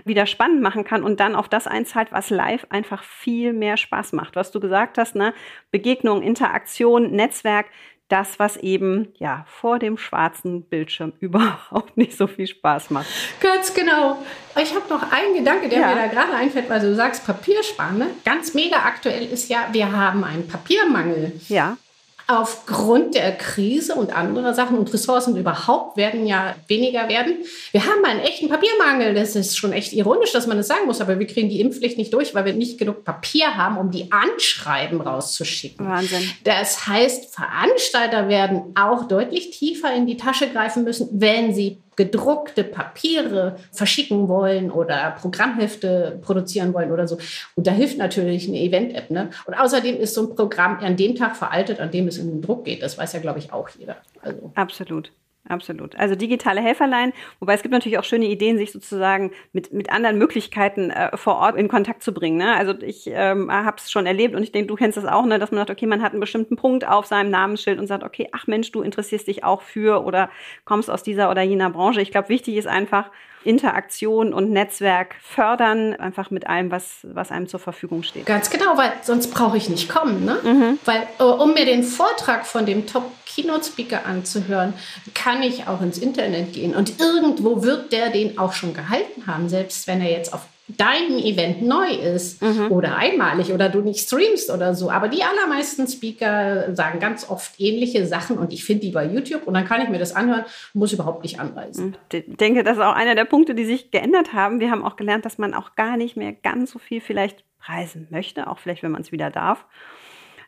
wieder 0.06 0.26
spannend 0.26 0.62
machen 0.62 0.84
kann 0.84 1.04
und 1.04 1.20
dann 1.20 1.36
auf 1.36 1.48
das 1.48 1.68
einzahlt, 1.68 2.12
was 2.12 2.30
live 2.30 2.66
einfach 2.70 3.04
viel 3.04 3.54
mehr 3.54 3.78
Spaß 3.78 4.14
macht. 4.14 4.36
Was 4.36 4.52
du 4.52 4.60
gesagt 4.60 4.98
hast, 4.98 5.16
ne? 5.16 5.34
Begegnung, 5.72 6.22
Interaktion, 6.22 7.12
Netzwerk, 7.12 7.68
das, 8.10 8.38
was 8.38 8.58
eben 8.58 9.14
ja 9.18 9.46
vor 9.48 9.80
dem 9.80 9.98
schwarzen 9.98 10.64
Bildschirm 10.64 11.14
überhaupt 11.20 11.98
nicht 11.98 12.18
so 12.18 12.28
viel 12.28 12.48
Spaß 12.48 12.90
macht. 12.90 13.08
Ganz 13.40 13.74
genau. 13.74 14.18
Ich 14.62 14.76
habe 14.76 14.88
noch 14.90 15.12
einen 15.12 15.36
Gedanke, 15.36 15.70
der 15.70 15.80
ja. 15.80 15.88
mir 15.88 15.96
da 15.96 16.08
gerade 16.08 16.34
einfällt, 16.34 16.70
weil 16.70 16.82
du 16.82 16.94
sagst 16.94 17.26
Papiersparen. 17.26 17.98
Ne? 17.98 18.10
Ganz 18.26 18.54
mega 18.54 18.78
aktuell 18.78 19.26
ist 19.26 19.50
ja, 19.50 19.68
wir 19.72 19.92
haben 19.92 20.24
einen 20.24 20.48
Papiermangel. 20.48 21.34
Ja 21.48 21.78
aufgrund 22.28 23.16
der 23.16 23.34
Krise 23.34 23.96
und 23.96 24.16
anderer 24.16 24.54
Sachen 24.54 24.78
und 24.78 24.94
Ressourcen 24.94 25.36
überhaupt 25.36 25.98
werden 25.98 26.26
ja 26.26 26.56
weniger 26.68 27.10
werden. 27.10 27.36
Wir 27.72 27.86
haben 27.86 28.04
einen 28.06 28.22
echten 28.22 28.50
Papiermangel. 28.50 29.14
Das 29.14 29.36
ist 29.36 29.58
schon 29.58 29.74
echt 29.74 29.94
ironisch, 29.94 30.32
dass 30.32 30.48
man 30.48 30.58
das 30.58 30.68
sagen 30.68 30.86
muss, 30.86 31.02
aber 31.02 31.20
wir 31.20 31.28
kriegen 31.28 31.50
die 31.50 31.60
Impfpflicht 31.60 31.98
nicht 31.98 32.14
durch, 32.14 32.34
weil 32.34 32.46
wir 32.46 32.54
nicht 32.54 32.78
genug 32.78 33.04
Papier 33.04 33.56
haben, 33.56 33.78
um 33.78 33.92
die 33.92 34.12
Anschreiben 34.12 35.02
rauszuschicken. 35.02 35.86
Wahnsinn. 35.86 36.30
Das 36.44 36.88
heißt, 36.88 37.34
Veranstalter 37.34 38.30
werden 38.30 38.74
auch 38.76 39.08
deutlich 39.08 39.52
tiefer 39.52 39.94
in 39.94 40.08
die 40.08 40.18
Tasche 40.18 40.50
greifen 40.50 40.84
müssen, 40.84 41.10
wenn 41.12 41.54
sie 41.54 41.78
gedruckte 41.96 42.64
Papiere 42.64 43.58
verschicken 43.72 44.28
wollen 44.28 44.72
oder 44.72 45.12
Programmhefte 45.20 46.20
produzieren 46.22 46.74
wollen 46.74 46.92
oder 46.92 47.08
so. 47.08 47.18
Und 47.56 47.68
da 47.68 47.72
hilft 47.72 47.98
natürlich 47.98 48.48
eine 48.48 48.60
Event-App. 48.60 49.10
Ne? 49.10 49.30
Und 49.46 49.54
außerdem 49.54 49.98
ist 49.98 50.14
so 50.14 50.24
ein 50.24 50.36
Programm 50.36 50.80
an 50.80 50.96
dem 50.96 51.16
Tag 51.16 51.36
veraltet, 51.36 51.80
an 51.80 51.92
dem 51.92 52.08
es 52.08 52.18
in 52.18 52.28
den 52.28 52.42
Druck 52.42 52.66
geht. 52.66 52.82
Das 52.82 52.98
weiß 52.98 53.14
ja, 53.14 53.20
glaube 53.20 53.40
ich, 53.40 53.54
auch 53.54 53.70
jeder. 53.70 53.98
Also. 54.22 54.52
Absolut. 54.56 55.12
Absolut. 55.50 55.98
Also 55.98 56.16
digitale 56.16 56.62
Helferlein, 56.62 57.12
wobei 57.42 57.54
es 57.54 57.64
gibt 57.64 57.74
natürlich 57.74 57.98
auch 57.98 58.06
schöne 58.06 58.28
Ideen, 58.28 58.58
sich 58.58 58.72
sozusagen 58.72 59.32
mit, 59.52 59.74
mit 59.74 59.92
anderen 59.92 60.18
Möglichkeiten 60.18 60.90
äh, 60.90 61.18
vor 61.18 61.36
Ort 61.36 61.58
in 61.58 61.68
Kontakt 61.68 62.02
zu 62.02 62.14
bringen. 62.14 62.38
Ne? 62.38 62.56
Also 62.56 62.74
ich 62.82 63.08
ähm, 63.08 63.52
habe 63.52 63.76
es 63.78 63.92
schon 63.92 64.06
erlebt 64.06 64.36
und 64.36 64.44
ich 64.44 64.54
denke, 64.54 64.68
du 64.68 64.76
kennst 64.76 64.98
das 64.98 65.06
auch, 65.06 65.26
ne? 65.26 65.40
dass 65.40 65.52
man 65.52 65.60
sagt, 65.60 65.72
okay, 65.72 65.86
man 65.86 66.02
hat 66.02 66.14
einen 66.14 66.22
bestimmten 66.22 66.56
Punkt 66.56 66.88
auf 66.88 67.08
seinem 67.08 67.30
Namensschild 67.30 67.78
und 67.78 67.88
sagt, 67.88 68.04
okay, 68.04 68.30
ach 68.32 68.48
Mensch, 68.48 68.72
du 68.72 68.82
interessierst 68.82 69.28
dich 69.28 69.44
auch 69.44 69.62
für 69.62 70.06
oder 70.06 70.30
kommst 70.64 70.90
aus 70.90 71.04
dieser 71.04 71.30
oder 71.30 71.42
jener 71.42 71.70
Branche. 71.70 72.00
Ich 72.00 72.12
glaube, 72.12 72.30
wichtig 72.30 72.56
ist 72.56 72.68
einfach, 72.68 73.12
Interaktion 73.44 74.34
und 74.34 74.52
Netzwerk 74.52 75.16
fördern, 75.22 75.94
einfach 75.96 76.32
mit 76.32 76.48
allem, 76.48 76.72
was, 76.72 77.00
was 77.04 77.32
einem 77.32 77.48
zur 77.48 77.60
Verfügung 77.60 78.04
steht. 78.04 78.26
Ganz 78.26 78.50
genau, 78.50 78.78
weil 78.78 78.92
sonst 79.02 79.28
brauche 79.28 79.58
ich 79.58 79.70
nicht 79.70 79.90
kommen. 79.90 80.26
Ne? 80.26 80.40
Mhm. 80.44 80.80
Weil, 80.86 81.08
äh, 81.20 81.24
um 81.24 81.54
mir 81.54 81.66
den 81.66 81.84
Vortrag 81.84 82.46
von 82.46 82.66
dem 82.66 82.88
Top-Keynote-Speaker 82.88 84.06
anzuhören, 84.06 84.74
kann 85.14 85.44
ich 85.44 85.68
auch 85.68 85.82
ins 85.82 85.98
Internet 85.98 86.54
gehen. 86.54 86.76
Und 86.76 87.00
irgendwo 87.00 87.64
wird 87.64 87.92
der 87.92 88.10
den 88.10 88.38
auch 88.38 88.54
schon 88.54 88.74
gehalten 88.74 89.28
haben, 89.28 89.50
selbst 89.50 89.88
wenn 89.88 90.02
er 90.02 90.12
jetzt 90.12 90.34
auf 90.34 90.42
dein 90.68 91.20
Event 91.20 91.62
neu 91.62 91.90
ist 91.90 92.42
mhm. 92.42 92.72
oder 92.72 92.96
einmalig 92.96 93.52
oder 93.52 93.68
du 93.68 93.82
nicht 93.82 94.00
streamst 94.00 94.50
oder 94.50 94.74
so. 94.74 94.90
Aber 94.90 95.10
die 95.10 95.24
allermeisten 95.24 95.88
Speaker 95.88 96.74
sagen 96.74 97.00
ganz 97.00 97.30
oft 97.30 97.60
ähnliche 97.60 98.06
Sachen 98.06 98.38
und 98.38 98.54
ich 98.54 98.64
finde 98.64 98.86
die 98.86 98.92
bei 98.92 99.06
YouTube 99.06 99.46
und 99.46 99.54
dann 99.54 99.66
kann 99.66 99.82
ich 99.82 99.90
mir 99.90 100.00
das 100.00 100.16
anhören, 100.16 100.46
muss 100.74 100.94
überhaupt 100.94 101.24
nicht 101.24 101.40
anreisen. 101.40 101.98
Ich 102.12 102.24
denke, 102.38 102.64
das 102.64 102.78
ist 102.78 102.84
auch 102.84 102.96
einer 102.96 103.16
der 103.16 103.26
Punkte, 103.26 103.56
die 103.56 103.66
sich 103.66 103.92
geändert 103.92 104.34
haben. 104.34 104.62
Wir 104.62 104.72
haben 104.72 104.84
auch 104.84 104.96
gelernt, 104.96 105.26
dass 105.26 105.38
man 105.38 105.54
auch 105.54 105.76
gar 105.76 105.98
nicht 105.98 106.16
mehr 106.16 106.32
ganz 106.32 106.72
so 106.72 106.80
viel 106.80 107.02
vielleicht 107.02 107.44
reisen 107.62 108.08
möchte, 108.10 108.48
auch 108.48 108.60
vielleicht, 108.60 108.84
wenn 108.84 108.92
man 108.92 109.02
es 109.02 109.12
wieder 109.12 109.32
darf. 109.32 109.66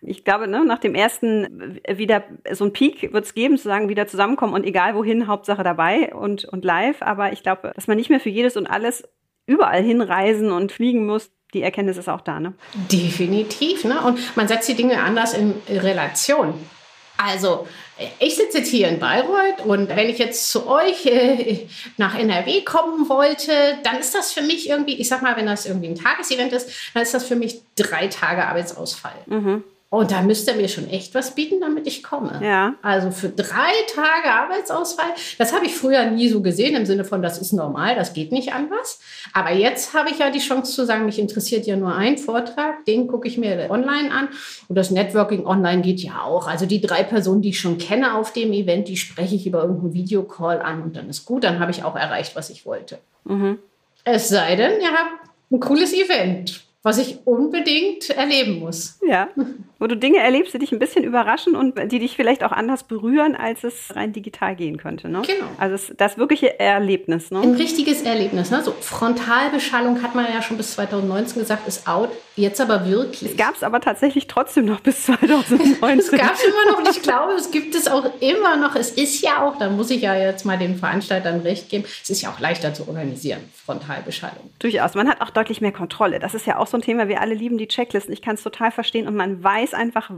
Ich 0.01 0.23
glaube, 0.23 0.47
ne, 0.47 0.63
nach 0.65 0.79
dem 0.79 0.93
ersten 0.93 1.81
wieder 1.89 2.23
so 2.51 2.65
ein 2.65 2.73
Peak 2.73 3.11
wird 3.13 3.25
es 3.25 3.33
geben, 3.33 3.57
zu 3.57 3.63
sagen, 3.63 3.89
wieder 3.89 4.07
zusammenkommen 4.07 4.53
und 4.53 4.65
egal 4.65 4.95
wohin, 4.95 5.27
Hauptsache 5.27 5.63
dabei 5.63 6.13
und, 6.13 6.45
und 6.45 6.63
live. 6.63 7.01
Aber 7.01 7.33
ich 7.33 7.43
glaube, 7.43 7.71
dass 7.75 7.87
man 7.87 7.97
nicht 7.97 8.09
mehr 8.09 8.19
für 8.19 8.29
jedes 8.29 8.55
und 8.55 8.67
alles 8.67 9.07
überall 9.45 9.83
hinreisen 9.83 10.51
und 10.51 10.71
fliegen 10.71 11.05
muss, 11.05 11.31
die 11.53 11.61
Erkenntnis 11.61 11.97
ist 11.97 12.09
auch 12.09 12.21
da, 12.21 12.39
ne? 12.39 12.53
Definitiv, 12.91 13.85
ne? 13.85 14.01
Und 14.01 14.35
man 14.35 14.47
setzt 14.47 14.67
die 14.67 14.75
Dinge 14.75 15.01
anders 15.01 15.33
in 15.33 15.53
Relation. 15.69 16.53
Also, 17.17 17.65
ich 18.19 18.35
sitze 18.35 18.57
jetzt 18.57 18.69
hier 18.69 18.89
in 18.89 18.99
Bayreuth 18.99 19.65
und 19.65 19.87
wenn 19.87 20.09
ich 20.09 20.17
jetzt 20.17 20.49
zu 20.49 20.67
euch 20.67 21.05
äh, 21.05 21.65
nach 21.95 22.17
NRW 22.17 22.61
kommen 22.61 23.07
wollte, 23.07 23.51
dann 23.83 23.99
ist 23.99 24.13
das 24.13 24.33
für 24.33 24.41
mich 24.41 24.69
irgendwie, 24.69 24.95
ich 24.95 25.07
sag 25.07 25.21
mal, 25.21 25.37
wenn 25.37 25.45
das 25.45 25.65
irgendwie 25.65 25.87
ein 25.87 25.95
Tagesevent 25.95 26.51
ist, 26.51 26.69
dann 26.93 27.03
ist 27.03 27.13
das 27.13 27.25
für 27.25 27.37
mich 27.37 27.61
drei 27.77 28.07
Tage 28.07 28.45
Arbeitsausfall. 28.45 29.15
Mhm. 29.27 29.63
Und 29.95 30.11
da 30.11 30.21
müsste 30.21 30.51
er 30.51 30.57
mir 30.57 30.67
schon 30.67 30.89
echt 30.89 31.15
was 31.15 31.35
bieten, 31.35 31.61
damit 31.61 31.87
ich 31.87 32.03
komme. 32.03 32.41
Ja. 32.43 32.75
Also 32.81 33.11
für 33.11 33.29
drei 33.29 33.71
Tage 33.93 34.29
Arbeitsausfall, 34.29 35.11
das 35.37 35.53
habe 35.53 35.65
ich 35.65 35.73
früher 35.73 36.11
nie 36.11 36.27
so 36.27 36.41
gesehen, 36.41 36.75
im 36.75 36.85
Sinne 36.85 37.05
von, 37.05 37.21
das 37.21 37.37
ist 37.37 37.53
normal, 37.53 37.95
das 37.95 38.11
geht 38.11 38.33
nicht 38.33 38.53
anders. 38.53 38.99
Aber 39.31 39.53
jetzt 39.53 39.93
habe 39.93 40.09
ich 40.09 40.19
ja 40.19 40.31
die 40.31 40.39
Chance 40.39 40.73
zu 40.73 40.85
sagen, 40.85 41.05
mich 41.05 41.17
interessiert 41.17 41.65
ja 41.65 41.77
nur 41.77 41.95
ein 41.95 42.17
Vortrag, 42.17 42.83
den 42.83 43.07
gucke 43.07 43.29
ich 43.29 43.37
mir 43.37 43.69
online 43.69 44.11
an. 44.11 44.27
Und 44.67 44.75
das 44.75 44.91
Networking 44.91 45.45
online 45.45 45.81
geht 45.81 46.01
ja 46.01 46.23
auch. 46.23 46.47
Also 46.47 46.65
die 46.65 46.81
drei 46.81 47.03
Personen, 47.03 47.41
die 47.41 47.49
ich 47.49 47.59
schon 47.61 47.77
kenne 47.77 48.15
auf 48.15 48.33
dem 48.33 48.51
Event, 48.51 48.89
die 48.89 48.97
spreche 48.97 49.35
ich 49.35 49.47
über 49.47 49.61
irgendeinen 49.61 49.93
Videocall 49.93 50.61
an 50.61 50.83
und 50.83 50.97
dann 50.97 51.09
ist 51.09 51.23
gut, 51.23 51.45
dann 51.45 51.59
habe 51.59 51.71
ich 51.71 51.85
auch 51.85 51.95
erreicht, 51.95 52.35
was 52.35 52.49
ich 52.49 52.65
wollte. 52.65 52.99
Mhm. 53.23 53.59
Es 54.03 54.27
sei 54.27 54.57
denn, 54.57 54.81
ihr 54.81 54.91
habt 54.91 55.29
ein 55.51 55.61
cooles 55.61 55.93
Event 55.93 56.65
was 56.85 56.99
ich 56.99 57.17
unbedingt 57.25 58.11
erleben 58.11 58.59
muss. 58.59 58.99
Ja, 59.05 59.29
wo 59.79 59.87
du 59.87 59.97
Dinge 59.97 60.19
erlebst, 60.19 60.53
die 60.53 60.59
dich 60.59 60.71
ein 60.71 60.79
bisschen 60.79 61.03
überraschen 61.03 61.55
und 61.55 61.91
die 61.91 61.99
dich 61.99 62.15
vielleicht 62.15 62.43
auch 62.43 62.51
anders 62.51 62.83
berühren, 62.83 63.35
als 63.35 63.63
es 63.63 63.95
rein 63.95 64.13
digital 64.13 64.55
gehen 64.55 64.77
könnte. 64.77 65.09
Ne? 65.09 65.21
Genau. 65.25 65.45
Also 65.57 65.93
das 65.97 66.17
wirkliche 66.17 66.59
Erlebnis. 66.59 67.31
Ne? 67.31 67.41
Ein 67.41 67.55
richtiges 67.55 68.01
Erlebnis. 68.03 68.51
Ne? 68.51 68.63
So 68.63 68.71
Frontalbeschallung 68.79 70.01
hat 70.01 70.15
man 70.15 70.25
ja 70.25 70.41
schon 70.41 70.57
bis 70.57 70.73
2019 70.73 71.41
gesagt, 71.41 71.67
ist 71.67 71.87
out. 71.87 72.09
Jetzt 72.37 72.59
aber 72.59 72.85
wirklich. 72.85 73.31
Es 73.31 73.37
gab 73.37 73.55
es 73.55 73.63
aber 73.63 73.79
tatsächlich 73.79 74.27
trotzdem 74.27 74.65
noch 74.65 74.81
bis 74.81 75.03
2019. 75.05 75.99
es 75.99 76.11
gab 76.11 76.33
es 76.33 76.43
immer 76.43 76.71
noch 76.71 76.79
und 76.79 76.89
ich 76.89 77.01
glaube, 77.01 77.33
es 77.33 77.49
gibt 77.51 77.75
es 77.75 77.87
auch 77.87 78.05
immer 78.19 78.57
noch. 78.57 78.75
Es 78.75 78.91
ist 78.91 79.21
ja 79.21 79.45
auch, 79.45 79.57
da 79.57 79.69
muss 79.69 79.89
ich 79.89 80.01
ja 80.01 80.15
jetzt 80.15 80.45
mal 80.45 80.57
den 80.57 80.77
Veranstaltern 80.77 81.41
recht 81.41 81.69
geben, 81.69 81.85
es 82.03 82.09
ist 82.09 82.21
ja 82.21 82.29
auch 82.29 82.39
leichter 82.39 82.73
zu 82.73 82.87
organisieren, 82.87 83.39
Frontalbeschallung. 83.65 84.51
Durchaus. 84.59 84.95
Man 84.95 85.07
hat 85.09 85.21
auch 85.21 85.29
deutlich 85.29 85.61
mehr 85.61 85.71
Kontrolle. 85.71 86.19
Das 86.19 86.33
ist 86.33 86.45
ja 86.45 86.57
auch 86.57 86.67
so 86.67 86.77
ein 86.77 86.81
Thema. 86.81 87.07
Wir 87.07 87.21
alle 87.21 87.35
lieben 87.35 87.57
die 87.57 87.67
Checklisten. 87.67 88.13
Ich 88.13 88.21
kann 88.21 88.35
es 88.35 88.43
total 88.43 88.71
verstehen 88.71 89.07
und 89.07 89.15
man 89.15 89.43
weiß, 89.43 89.64
weiß 89.65 89.73
einfach 89.73 90.11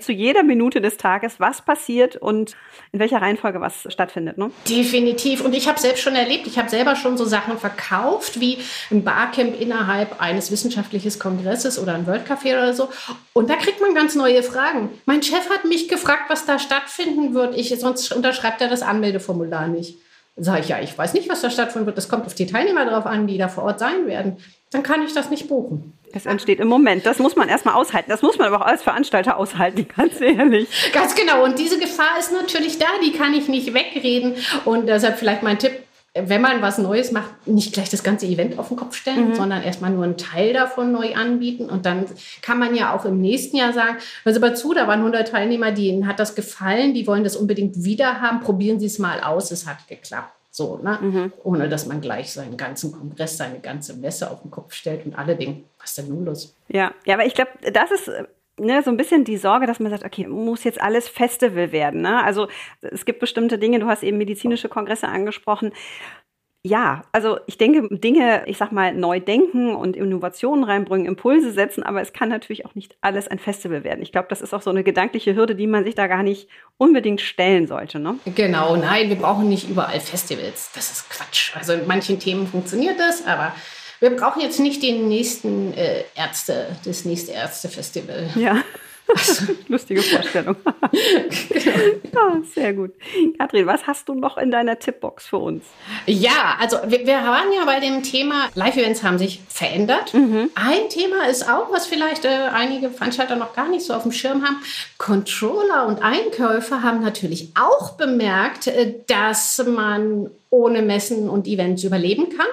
zu 0.00 0.12
jeder 0.12 0.42
Minute 0.42 0.80
des 0.80 0.96
Tages, 0.96 1.38
was 1.38 1.62
passiert 1.62 2.16
und 2.16 2.56
in 2.92 2.98
welcher 2.98 3.22
Reihenfolge 3.22 3.60
was 3.60 3.86
stattfindet. 3.88 4.36
Ne? 4.36 4.50
Definitiv. 4.68 5.44
Und 5.44 5.54
ich 5.54 5.68
habe 5.68 5.78
selbst 5.78 6.02
schon 6.02 6.14
erlebt, 6.14 6.46
ich 6.46 6.58
habe 6.58 6.68
selber 6.68 6.96
schon 6.96 7.16
so 7.16 7.24
Sachen 7.24 7.58
verkauft, 7.58 8.40
wie 8.40 8.58
ein 8.90 9.04
Barcamp 9.04 9.60
innerhalb 9.60 10.20
eines 10.20 10.50
wissenschaftlichen 10.50 11.18
Kongresses 11.18 11.78
oder 11.78 11.94
ein 11.94 12.06
World 12.06 12.28
Café 12.28 12.52
oder 12.52 12.74
so. 12.74 12.88
Und 13.32 13.48
da 13.48 13.56
kriegt 13.56 13.80
man 13.80 13.94
ganz 13.94 14.14
neue 14.14 14.42
Fragen. 14.42 14.90
Mein 15.06 15.22
Chef 15.22 15.48
hat 15.48 15.64
mich 15.64 15.88
gefragt, 15.88 16.24
was 16.28 16.46
da 16.46 16.58
stattfinden 16.58 17.34
wird. 17.34 17.56
Ich, 17.56 17.68
sonst 17.78 18.12
unterschreibt 18.12 18.60
er 18.60 18.68
das 18.68 18.82
Anmeldeformular 18.82 19.68
nicht. 19.68 19.98
Sage 20.36 20.60
ich, 20.60 20.68
ja, 20.68 20.80
ich 20.80 20.96
weiß 20.96 21.14
nicht, 21.14 21.28
was 21.28 21.42
da 21.42 21.50
stattfinden 21.50 21.86
wird. 21.86 21.98
Das 21.98 22.08
kommt 22.08 22.26
auf 22.26 22.34
die 22.34 22.46
Teilnehmer 22.46 22.86
drauf 22.86 23.06
an, 23.06 23.26
die 23.26 23.38
da 23.38 23.48
vor 23.48 23.64
Ort 23.64 23.78
sein 23.78 24.06
werden. 24.06 24.38
Dann 24.70 24.82
kann 24.82 25.02
ich 25.02 25.12
das 25.12 25.30
nicht 25.30 25.48
buchen. 25.48 25.92
Es 26.12 26.26
entsteht 26.26 26.60
im 26.60 26.68
Moment. 26.68 27.06
Das 27.06 27.18
muss 27.18 27.36
man 27.36 27.48
erstmal 27.48 27.74
aushalten. 27.74 28.10
Das 28.10 28.22
muss 28.22 28.38
man 28.38 28.48
aber 28.48 28.62
auch 28.62 28.68
als 28.68 28.82
Veranstalter 28.82 29.36
aushalten, 29.36 29.86
ganz 29.96 30.20
ehrlich. 30.20 30.68
Ganz 30.92 31.14
genau. 31.14 31.44
Und 31.44 31.58
diese 31.58 31.78
Gefahr 31.78 32.18
ist 32.18 32.32
natürlich 32.32 32.78
da. 32.78 32.86
Die 33.04 33.12
kann 33.12 33.34
ich 33.34 33.48
nicht 33.48 33.72
wegreden. 33.72 34.34
Und 34.64 34.86
deshalb 34.88 35.18
vielleicht 35.18 35.42
mein 35.42 35.58
Tipp, 35.58 35.72
wenn 36.14 36.40
man 36.40 36.60
was 36.60 36.78
Neues 36.78 37.12
macht, 37.12 37.46
nicht 37.46 37.72
gleich 37.72 37.88
das 37.88 38.02
ganze 38.02 38.26
Event 38.26 38.58
auf 38.58 38.68
den 38.68 38.76
Kopf 38.76 38.96
stellen, 38.96 39.28
mhm. 39.28 39.34
sondern 39.34 39.62
erstmal 39.62 39.92
nur 39.92 40.02
einen 40.02 40.16
Teil 40.16 40.52
davon 40.52 40.90
neu 40.90 41.14
anbieten. 41.14 41.70
Und 41.70 41.86
dann 41.86 42.06
kann 42.42 42.58
man 42.58 42.74
ja 42.74 42.94
auch 42.96 43.04
im 43.04 43.20
nächsten 43.20 43.56
Jahr 43.56 43.72
sagen, 43.72 43.98
also 44.24 44.40
bei 44.40 44.50
zu, 44.50 44.74
da 44.74 44.88
waren 44.88 45.00
100 45.00 45.28
Teilnehmer, 45.28 45.70
denen 45.70 46.08
hat 46.08 46.18
das 46.18 46.34
gefallen, 46.34 46.94
die 46.94 47.06
wollen 47.06 47.22
das 47.22 47.36
unbedingt 47.36 47.84
wieder 47.84 48.20
haben, 48.20 48.40
probieren 48.40 48.80
Sie 48.80 48.86
es 48.86 48.98
mal 48.98 49.20
aus, 49.20 49.52
es 49.52 49.66
hat 49.66 49.86
geklappt. 49.86 50.39
So, 50.50 50.78
ne? 50.82 50.98
Mhm. 51.00 51.32
Ohne 51.44 51.68
dass 51.68 51.86
man 51.86 52.00
gleich 52.00 52.32
seinen 52.32 52.56
ganzen 52.56 52.92
Kongress, 52.92 53.36
seine 53.36 53.60
ganze 53.60 53.94
Messe 53.94 54.30
auf 54.30 54.42
den 54.42 54.50
Kopf 54.50 54.72
stellt 54.74 55.06
und 55.06 55.14
alle 55.14 55.36
denken, 55.36 55.64
was 55.78 55.90
ist 55.90 55.98
denn 55.98 56.08
nun 56.08 56.24
los? 56.24 56.54
Ja, 56.68 56.92
ja, 57.06 57.14
aber 57.14 57.24
ich 57.24 57.34
glaube, 57.34 57.50
das 57.72 57.90
ist 57.92 58.10
ne, 58.58 58.82
so 58.82 58.90
ein 58.90 58.96
bisschen 58.96 59.24
die 59.24 59.36
Sorge, 59.36 59.66
dass 59.66 59.80
man 59.80 59.90
sagt, 59.90 60.04
okay, 60.04 60.26
muss 60.26 60.64
jetzt 60.64 60.80
alles 60.80 61.08
Festival 61.08 61.72
werden. 61.72 62.02
Ne? 62.02 62.22
Also 62.22 62.48
es 62.80 63.04
gibt 63.04 63.20
bestimmte 63.20 63.58
Dinge, 63.58 63.78
du 63.78 63.86
hast 63.86 64.02
eben 64.02 64.18
medizinische 64.18 64.68
Kongresse 64.68 65.08
angesprochen. 65.08 65.72
Ja, 66.62 67.04
also 67.12 67.38
ich 67.46 67.56
denke, 67.56 67.88
Dinge, 67.96 68.42
ich 68.46 68.58
sag 68.58 68.70
mal, 68.70 68.92
neu 68.92 69.18
denken 69.18 69.74
und 69.74 69.96
Innovationen 69.96 70.62
reinbringen, 70.62 71.06
Impulse 71.06 71.52
setzen, 71.52 71.82
aber 71.82 72.02
es 72.02 72.12
kann 72.12 72.28
natürlich 72.28 72.66
auch 72.66 72.74
nicht 72.74 72.96
alles 73.00 73.28
ein 73.28 73.38
Festival 73.38 73.82
werden. 73.82 74.02
Ich 74.02 74.12
glaube, 74.12 74.28
das 74.28 74.42
ist 74.42 74.52
auch 74.52 74.60
so 74.60 74.68
eine 74.68 74.84
gedankliche 74.84 75.34
Hürde, 75.34 75.54
die 75.54 75.66
man 75.66 75.84
sich 75.84 75.94
da 75.94 76.06
gar 76.06 76.22
nicht 76.22 76.48
unbedingt 76.76 77.22
stellen 77.22 77.66
sollte. 77.66 77.98
Ne? 77.98 78.16
Genau, 78.34 78.76
nein, 78.76 79.08
wir 79.08 79.16
brauchen 79.16 79.48
nicht 79.48 79.70
überall 79.70 80.00
Festivals. 80.00 80.70
Das 80.74 80.90
ist 80.90 81.08
Quatsch. 81.08 81.56
Also 81.56 81.72
in 81.72 81.86
manchen 81.86 82.18
Themen 82.18 82.46
funktioniert 82.46 83.00
das, 83.00 83.26
aber 83.26 83.54
wir 84.00 84.10
brauchen 84.10 84.42
jetzt 84.42 84.60
nicht 84.60 84.82
den 84.82 85.08
nächsten 85.08 85.72
äh, 85.72 86.04
Ärzte, 86.14 86.76
das 86.84 87.06
nächste 87.06 87.32
Ärztefestival. 87.32 88.28
Ja. 88.34 88.62
Lustige 89.68 90.02
Vorstellung. 90.02 90.56
genau. 91.48 91.76
ja, 92.12 92.42
sehr 92.54 92.72
gut. 92.72 92.92
Kathrin, 93.38 93.66
was 93.66 93.86
hast 93.86 94.08
du 94.08 94.14
noch 94.14 94.38
in 94.38 94.50
deiner 94.50 94.78
Tippbox 94.78 95.26
für 95.26 95.38
uns? 95.38 95.64
Ja, 96.06 96.56
also 96.58 96.78
wir, 96.86 97.06
wir 97.06 97.16
waren 97.16 97.52
ja 97.52 97.64
bei 97.64 97.80
dem 97.80 98.02
Thema, 98.02 98.48
Live-Events 98.54 99.02
haben 99.02 99.18
sich 99.18 99.40
verändert. 99.48 100.14
Mhm. 100.14 100.50
Ein 100.54 100.88
Thema 100.88 101.28
ist 101.28 101.48
auch, 101.48 101.72
was 101.72 101.86
vielleicht 101.86 102.24
äh, 102.24 102.48
einige 102.52 102.90
Veranstalter 102.90 103.36
noch 103.36 103.54
gar 103.54 103.68
nicht 103.68 103.84
so 103.84 103.94
auf 103.94 104.02
dem 104.02 104.12
Schirm 104.12 104.44
haben. 104.44 104.56
Controller 104.98 105.86
und 105.86 106.02
Einkäufer 106.02 106.82
haben 106.82 107.00
natürlich 107.00 107.52
auch 107.58 107.92
bemerkt, 107.92 108.66
äh, 108.66 108.94
dass 109.06 109.62
man 109.66 110.30
ohne 110.50 110.82
Messen 110.82 111.28
und 111.28 111.46
Events 111.46 111.84
überleben 111.84 112.28
kann 112.36 112.46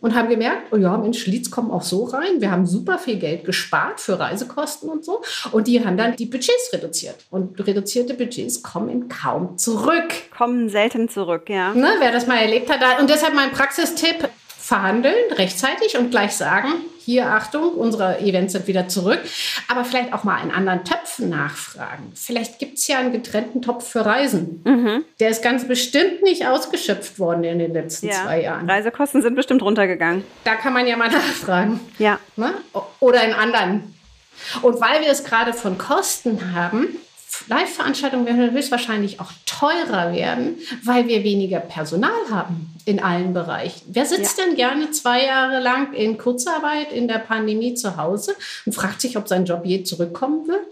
und 0.00 0.14
haben 0.14 0.28
gemerkt, 0.28 0.72
oh 0.72 0.76
ja, 0.76 0.96
Mensch, 0.96 1.26
Leads 1.26 1.50
kommen 1.50 1.70
auch 1.70 1.82
so 1.82 2.04
rein. 2.04 2.40
Wir 2.40 2.50
haben 2.50 2.66
super 2.66 2.98
viel 2.98 3.16
Geld 3.16 3.44
gespart 3.44 4.00
für 4.00 4.18
Reisekosten 4.18 4.88
und 4.88 5.04
so. 5.04 5.22
Und 5.52 5.66
die 5.66 5.84
haben 5.84 5.96
dann 5.96 6.16
die 6.16 6.26
Budgets 6.26 6.70
reduziert. 6.72 7.16
Und 7.30 7.66
reduzierte 7.66 8.14
Budgets 8.14 8.62
kommen 8.62 9.08
kaum 9.08 9.58
zurück. 9.58 10.12
Kommen 10.36 10.68
selten 10.68 11.08
zurück, 11.08 11.48
ja. 11.48 11.74
Ne, 11.74 11.88
wer 11.98 12.12
das 12.12 12.26
mal 12.26 12.38
erlebt 12.38 12.70
hat. 12.70 13.00
Und 13.00 13.10
deshalb 13.10 13.34
mein 13.34 13.50
Praxistipp, 13.50 14.28
verhandeln 14.66 15.14
rechtzeitig 15.32 15.96
und 15.96 16.10
gleich 16.10 16.32
sagen, 16.32 16.72
hier 16.98 17.26
Achtung, 17.26 17.74
unsere 17.74 18.18
Events 18.18 18.52
sind 18.52 18.66
wieder 18.66 18.88
zurück. 18.88 19.20
Aber 19.68 19.84
vielleicht 19.84 20.12
auch 20.12 20.24
mal 20.24 20.42
in 20.42 20.50
anderen 20.50 20.84
Töpfen 20.84 21.28
nachfragen. 21.28 22.10
Vielleicht 22.16 22.58
gibt 22.58 22.78
es 22.78 22.88
ja 22.88 22.98
einen 22.98 23.12
getrennten 23.12 23.62
Topf 23.62 23.88
für 23.88 24.04
Reisen. 24.04 24.62
Mhm. 24.64 25.04
Der 25.20 25.30
ist 25.30 25.40
ganz 25.40 25.68
bestimmt 25.68 26.24
nicht 26.24 26.48
ausgeschöpft 26.48 27.20
worden 27.20 27.44
in 27.44 27.60
den 27.60 27.74
letzten 27.74 28.08
ja. 28.08 28.24
zwei 28.24 28.42
Jahren. 28.42 28.68
Reisekosten 28.68 29.22
sind 29.22 29.36
bestimmt 29.36 29.62
runtergegangen. 29.62 30.24
Da 30.42 30.56
kann 30.56 30.72
man 30.72 30.88
ja 30.88 30.96
mal 30.96 31.10
nachfragen. 31.12 31.78
Ja. 31.98 32.18
Ne? 32.34 32.52
Oder 32.98 33.22
in 33.22 33.34
anderen. 33.34 33.94
Und 34.62 34.80
weil 34.80 35.00
wir 35.00 35.12
es 35.12 35.22
gerade 35.22 35.52
von 35.52 35.78
Kosten 35.78 36.56
haben, 36.56 36.88
Live-Veranstaltungen 37.48 38.26
werden 38.26 38.50
höchstwahrscheinlich 38.50 39.20
auch 39.20 39.32
teurer 39.46 40.12
werden, 40.12 40.56
weil 40.84 41.08
wir 41.08 41.24
weniger 41.24 41.60
Personal 41.60 42.10
haben 42.30 42.74
in 42.84 43.00
allen 43.00 43.32
Bereichen. 43.32 43.82
Wer 43.86 44.06
sitzt 44.06 44.38
ja. 44.38 44.44
denn 44.44 44.56
gerne 44.56 44.90
zwei 44.90 45.24
Jahre 45.24 45.60
lang 45.60 45.92
in 45.92 46.18
Kurzarbeit 46.18 46.92
in 46.92 47.08
der 47.08 47.18
Pandemie 47.18 47.74
zu 47.74 47.96
Hause 47.96 48.34
und 48.64 48.74
fragt 48.74 49.00
sich, 49.00 49.16
ob 49.16 49.28
sein 49.28 49.44
Job 49.44 49.62
je 49.64 49.82
zurückkommen 49.82 50.46
wird? 50.46 50.66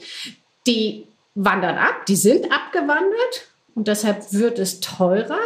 Die 0.66 1.06
wandern 1.34 1.78
ab, 1.78 2.06
die 2.06 2.16
sind 2.16 2.50
abgewandert 2.52 3.48
und 3.74 3.88
deshalb 3.88 4.32
wird 4.32 4.58
es 4.58 4.80
teurer, 4.80 5.38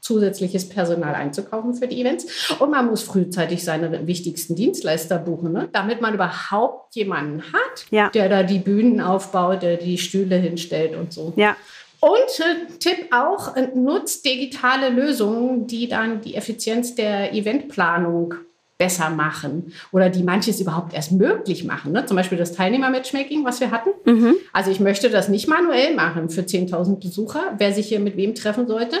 zusätzliches 0.00 0.68
Personal 0.68 1.14
einzukaufen 1.14 1.74
für 1.74 1.86
die 1.86 2.00
Events. 2.00 2.50
Und 2.58 2.70
man 2.70 2.86
muss 2.86 3.02
frühzeitig 3.02 3.64
seine 3.64 4.06
wichtigsten 4.06 4.54
Dienstleister 4.54 5.18
buchen, 5.18 5.52
ne? 5.52 5.68
damit 5.72 6.00
man 6.00 6.14
überhaupt 6.14 6.94
jemanden 6.94 7.42
hat, 7.52 7.86
ja. 7.90 8.10
der 8.10 8.28
da 8.28 8.42
die 8.42 8.58
Bühnen 8.58 9.00
aufbaut, 9.00 9.62
der 9.62 9.76
die 9.76 9.98
Stühle 9.98 10.36
hinstellt 10.36 10.96
und 10.96 11.12
so. 11.12 11.32
Ja. 11.36 11.56
Und 12.00 12.10
äh, 12.10 12.78
Tipp 12.78 13.12
auch, 13.12 13.56
äh, 13.56 13.68
nutzt 13.74 14.24
digitale 14.24 14.88
Lösungen, 14.88 15.66
die 15.66 15.86
dann 15.86 16.22
die 16.22 16.34
Effizienz 16.34 16.94
der 16.94 17.34
Eventplanung 17.34 18.34
besser 18.80 19.10
machen 19.10 19.74
oder 19.92 20.08
die 20.08 20.22
manches 20.22 20.58
überhaupt 20.58 20.94
erst 20.94 21.12
möglich 21.12 21.64
machen. 21.64 21.92
Ne? 21.92 22.06
Zum 22.06 22.16
Beispiel 22.16 22.38
das 22.38 22.54
Teilnehmer-Matchmaking, 22.54 23.44
was 23.44 23.60
wir 23.60 23.70
hatten. 23.70 23.90
Mhm. 24.06 24.36
Also 24.54 24.70
ich 24.70 24.80
möchte 24.80 25.10
das 25.10 25.28
nicht 25.28 25.48
manuell 25.48 25.94
machen 25.94 26.30
für 26.30 26.40
10.000 26.40 26.98
Besucher, 26.98 27.42
wer 27.58 27.74
sich 27.74 27.88
hier 27.88 28.00
mit 28.00 28.16
wem 28.16 28.34
treffen 28.34 28.66
sollte. 28.66 28.96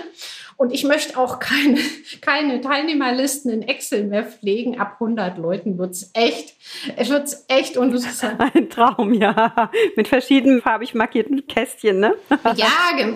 Und 0.60 0.74
ich 0.74 0.84
möchte 0.84 1.16
auch 1.18 1.38
keine, 1.38 1.78
keine 2.20 2.60
Teilnehmerlisten 2.60 3.50
in 3.50 3.62
Excel 3.62 4.04
mehr 4.04 4.26
pflegen. 4.26 4.78
Ab 4.78 4.96
100 5.00 5.38
Leuten 5.38 5.78
wird 5.78 5.92
es 5.92 6.10
echt, 6.12 6.54
es 6.96 7.08
wird 7.08 7.34
echt 7.48 7.78
uninteressant. 7.78 8.38
Ein 8.54 8.68
Traum, 8.68 9.14
ja. 9.14 9.70
Mit 9.96 10.06
verschiedenen 10.06 10.60
farbig 10.60 10.94
markierten 10.94 11.46
Kästchen, 11.46 12.00
ne? 12.00 12.14
ja, 12.56 12.68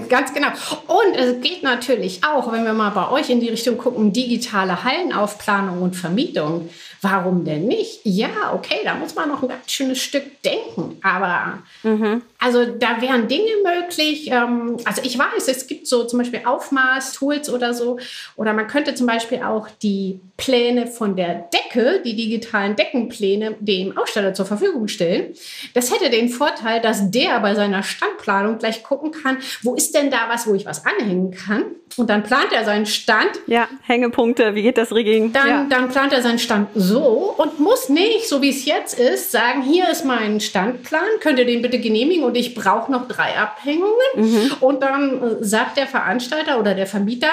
ganz 0.09 0.33
genau. 0.33 0.49
Und 0.87 1.17
es 1.17 1.43
geht 1.43 1.63
natürlich 1.63 2.25
auch, 2.25 2.51
wenn 2.51 2.65
wir 2.65 2.73
mal 2.73 2.89
bei 2.89 3.11
euch 3.11 3.29
in 3.29 3.41
die 3.41 3.51
Richtung 3.51 3.77
gucken, 3.77 4.15
digitale 4.15 4.83
Hallenaufplanung 4.83 5.83
und 5.83 5.97
Vermietung. 5.97 6.71
Warum 7.03 7.45
denn 7.45 7.67
nicht? 7.67 8.01
Ja, 8.05 8.55
okay, 8.55 8.79
da 8.85 8.95
muss 8.95 9.15
man 9.15 9.29
noch 9.29 9.43
ein 9.43 9.51
ganz 9.51 9.71
schönes 9.71 10.01
Stück 10.01 10.41
denken. 10.41 10.97
Aber 11.03 11.59
mhm. 11.83 12.23
Also 12.45 12.67
da 12.67 13.01
wären 13.01 13.27
Dinge 13.27 13.53
möglich. 13.65 14.31
Ähm, 14.31 14.77
also 14.85 15.01
ich 15.03 15.19
weiß, 15.19 15.49
es 15.49 15.67
gibt 15.67 15.87
so 15.87 16.05
zum 16.05 16.19
Beispiel 16.19 16.43
Aufmaß-Tools 16.45 17.49
oder 17.49 17.73
so. 17.73 17.99
Oder 18.37 18.53
man 18.53 18.67
könnte 18.67 18.95
zum 18.95 19.07
Beispiel 19.07 19.43
auch 19.43 19.69
die 19.83 20.21
Pläne 20.37 20.87
von 20.87 21.17
der 21.17 21.49
Decke, 21.55 22.03
die 22.05 22.15
digitalen 22.15 22.77
Deckenpläne, 22.77 23.57
dem 23.61 23.97
Aussteller 23.97 24.35
zur 24.35 24.45
Verfügung 24.45 24.89
stellen. 24.89 25.33
Das 25.73 25.91
hätte 25.91 26.11
den 26.11 26.29
Vorteil, 26.29 26.83
dass 26.83 27.11
der 27.11 27.41
bei 27.41 27.55
seiner 27.55 27.83
Standplanung 27.83 28.59
gleich 28.59 28.83
gucken 28.83 29.11
kann, 29.11 29.39
wo 29.63 29.75
ist 29.75 29.95
denn 29.95 30.11
da 30.11 30.29
was, 30.29 30.47
wo 30.47 30.55
ich 30.55 30.67
was 30.67 30.85
anhängen 30.85 31.31
kann. 31.31 31.65
Und 31.97 32.11
dann 32.11 32.25
plant 32.25 32.53
er 32.53 32.65
seinen 32.65 32.87
Stand. 32.87 33.31
Ja, 33.47 33.69
Hängepunkte, 33.83 34.55
wie 34.55 34.63
geht 34.63 34.77
das 34.79 34.93
Rigging? 34.93 35.33
Dann, 35.33 35.49
ja. 35.49 35.67
dann 35.71 35.89
plant 35.89 36.13
er 36.13 36.23
seinen 36.23 36.41
Stand 36.41 36.71
so 36.75 37.35
und 37.37 37.61
muss 37.61 37.89
nicht, 37.89 38.29
so 38.29 38.43
wie 38.43 38.51
es 38.51 38.65
jetzt 38.65 38.99
ist, 38.99 39.31
sagen, 39.31 39.63
hier 39.63 39.89
ist 39.89 40.05
mein 40.05 40.41
Standplan, 40.41 41.05
könnt 41.21 41.39
ihr 41.39 41.45
den 41.45 41.63
bitte 41.63 41.79
genehmigen 41.79 42.25
und 42.25 42.34
ich 42.37 42.55
brauche 42.55 42.91
noch 42.91 43.09
drei 43.09 43.37
Abhängungen. 43.37 43.95
Mhm. 44.17 44.53
Und 44.61 44.83
dann 44.83 45.23
äh, 45.23 45.45
sagt 45.45 45.77
der 45.77 45.87
Veranstalter 45.87 46.59
oder 46.59 46.75
der 46.75 46.87
Vermieter, 46.87 47.31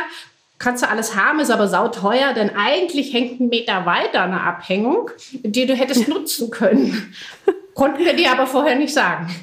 kannst 0.62 0.84
du 0.84 0.90
alles 0.90 1.16
haben, 1.16 1.40
ist 1.40 1.52
aber 1.52 1.68
sauteuer, 1.68 2.34
denn 2.34 2.52
eigentlich 2.56 3.14
hängt 3.14 3.40
ein 3.40 3.50
Meter 3.50 3.86
weiter 3.86 4.24
eine 4.24 4.42
Abhängung, 4.42 5.10
die 5.32 5.66
du 5.66 5.74
hättest 5.74 6.08
nutzen 6.08 6.52
können. 6.52 7.14
Konnten 7.74 8.04
wir 8.04 8.14
dir 8.14 8.32
aber 8.32 8.48
vorher 8.48 8.76
nicht 8.76 8.94
sagen. 8.94 9.34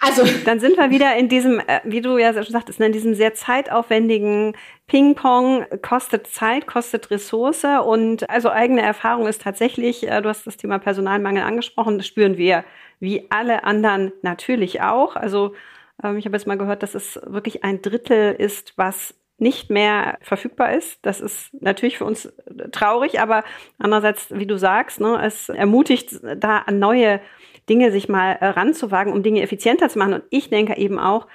Also. 0.00 0.22
Dann 0.44 0.60
sind 0.60 0.76
wir 0.76 0.90
wieder 0.90 1.16
in 1.16 1.28
diesem, 1.28 1.58
äh, 1.58 1.80
wie 1.84 2.02
du 2.02 2.18
ja 2.18 2.32
schon 2.34 2.52
sagtest, 2.52 2.80
ne, 2.80 2.86
in 2.86 2.92
diesem 2.92 3.14
sehr 3.14 3.34
zeitaufwendigen 3.34 4.54
Ping-Pong 4.88 5.66
kostet 5.82 6.26
Zeit, 6.26 6.66
kostet 6.66 7.10
Ressource 7.10 7.64
und 7.84 8.28
also 8.28 8.50
eigene 8.50 8.82
Erfahrung 8.82 9.26
ist 9.26 9.42
tatsächlich, 9.42 10.06
äh, 10.06 10.20
du 10.20 10.28
hast 10.28 10.46
das 10.46 10.58
Thema 10.58 10.78
Personalmangel 10.78 11.42
angesprochen, 11.42 11.96
das 11.96 12.06
spüren 12.06 12.36
wir 12.36 12.62
wie 13.00 13.26
alle 13.30 13.64
anderen 13.64 14.12
natürlich 14.22 14.82
auch. 14.82 15.16
Also 15.16 15.54
ähm, 16.02 16.16
ich 16.16 16.24
habe 16.24 16.36
jetzt 16.36 16.46
mal 16.46 16.58
gehört, 16.58 16.82
dass 16.82 16.94
es 16.94 17.20
wirklich 17.24 17.64
ein 17.64 17.82
Drittel 17.82 18.34
ist, 18.34 18.74
was 18.76 19.14
nicht 19.38 19.70
mehr 19.70 20.18
verfügbar 20.20 20.72
ist. 20.72 20.98
Das 21.02 21.20
ist 21.20 21.50
natürlich 21.60 21.98
für 21.98 22.04
uns 22.04 22.32
traurig, 22.72 23.20
aber 23.20 23.44
andererseits, 23.78 24.34
wie 24.34 24.46
du 24.46 24.58
sagst, 24.58 25.00
ne, 25.00 25.20
es 25.24 25.48
ermutigt 25.48 26.20
da 26.36 26.64
neue 26.70 27.20
Dinge 27.68 27.92
sich 27.92 28.08
mal 28.08 28.32
äh, 28.32 28.46
ranzuwagen, 28.46 29.12
um 29.12 29.22
Dinge 29.22 29.42
effizienter 29.42 29.88
zu 29.88 29.98
machen. 29.98 30.14
Und 30.14 30.24
ich 30.30 30.50
denke 30.50 30.76
eben 30.76 30.98
auch, 30.98 31.28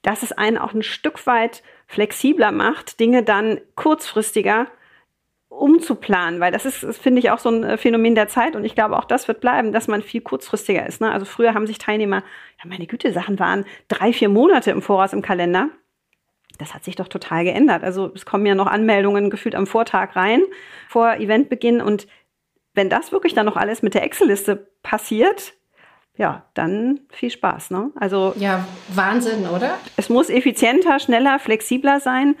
dass 0.00 0.22
es 0.22 0.32
einen 0.32 0.58
auch 0.58 0.72
ein 0.72 0.82
Stück 0.82 1.26
weit 1.26 1.62
flexibler 1.86 2.52
macht, 2.52 3.00
Dinge 3.00 3.22
dann 3.22 3.60
kurzfristiger 3.74 4.68
umzuplanen, 5.58 6.40
weil 6.40 6.50
das 6.50 6.64
ist, 6.64 6.98
finde 6.98 7.20
ich, 7.20 7.30
auch 7.30 7.38
so 7.38 7.50
ein 7.50 7.62
äh, 7.62 7.76
Phänomen 7.76 8.14
der 8.14 8.28
Zeit 8.28 8.56
und 8.56 8.64
ich 8.64 8.74
glaube, 8.74 8.96
auch 8.96 9.04
das 9.04 9.28
wird 9.28 9.40
bleiben, 9.40 9.72
dass 9.72 9.86
man 9.86 10.02
viel 10.02 10.20
kurzfristiger 10.20 10.86
ist. 10.86 11.00
Ne? 11.00 11.10
Also 11.10 11.24
früher 11.24 11.54
haben 11.54 11.66
sich 11.66 11.78
Teilnehmer, 11.78 12.22
ja 12.62 12.68
meine 12.68 12.86
Güte, 12.86 13.12
Sachen 13.12 13.38
waren 13.38 13.64
drei, 13.88 14.12
vier 14.12 14.28
Monate 14.28 14.70
im 14.70 14.82
Voraus 14.82 15.12
im 15.12 15.22
Kalender. 15.22 15.68
Das 16.58 16.74
hat 16.74 16.84
sich 16.84 16.96
doch 16.96 17.08
total 17.08 17.44
geändert. 17.44 17.84
Also 17.84 18.10
es 18.14 18.26
kommen 18.26 18.46
ja 18.46 18.54
noch 18.54 18.66
Anmeldungen 18.66 19.30
gefühlt 19.30 19.54
am 19.54 19.66
Vortag 19.66 20.16
rein 20.16 20.42
vor 20.88 21.14
Eventbeginn 21.16 21.80
und 21.80 22.06
wenn 22.74 22.88
das 22.88 23.12
wirklich 23.12 23.34
dann 23.34 23.46
noch 23.46 23.56
alles 23.56 23.82
mit 23.82 23.94
der 23.94 24.02
Excel-Liste 24.04 24.68
passiert, 24.82 25.54
ja, 26.16 26.46
dann 26.54 27.00
viel 27.10 27.30
Spaß. 27.30 27.70
Ne? 27.70 27.90
Also 27.94 28.34
ja, 28.36 28.66
Wahnsinn, 28.88 29.46
oder? 29.46 29.78
Es 29.96 30.08
muss 30.08 30.30
effizienter, 30.30 30.98
schneller, 30.98 31.38
flexibler 31.38 32.00
sein 32.00 32.36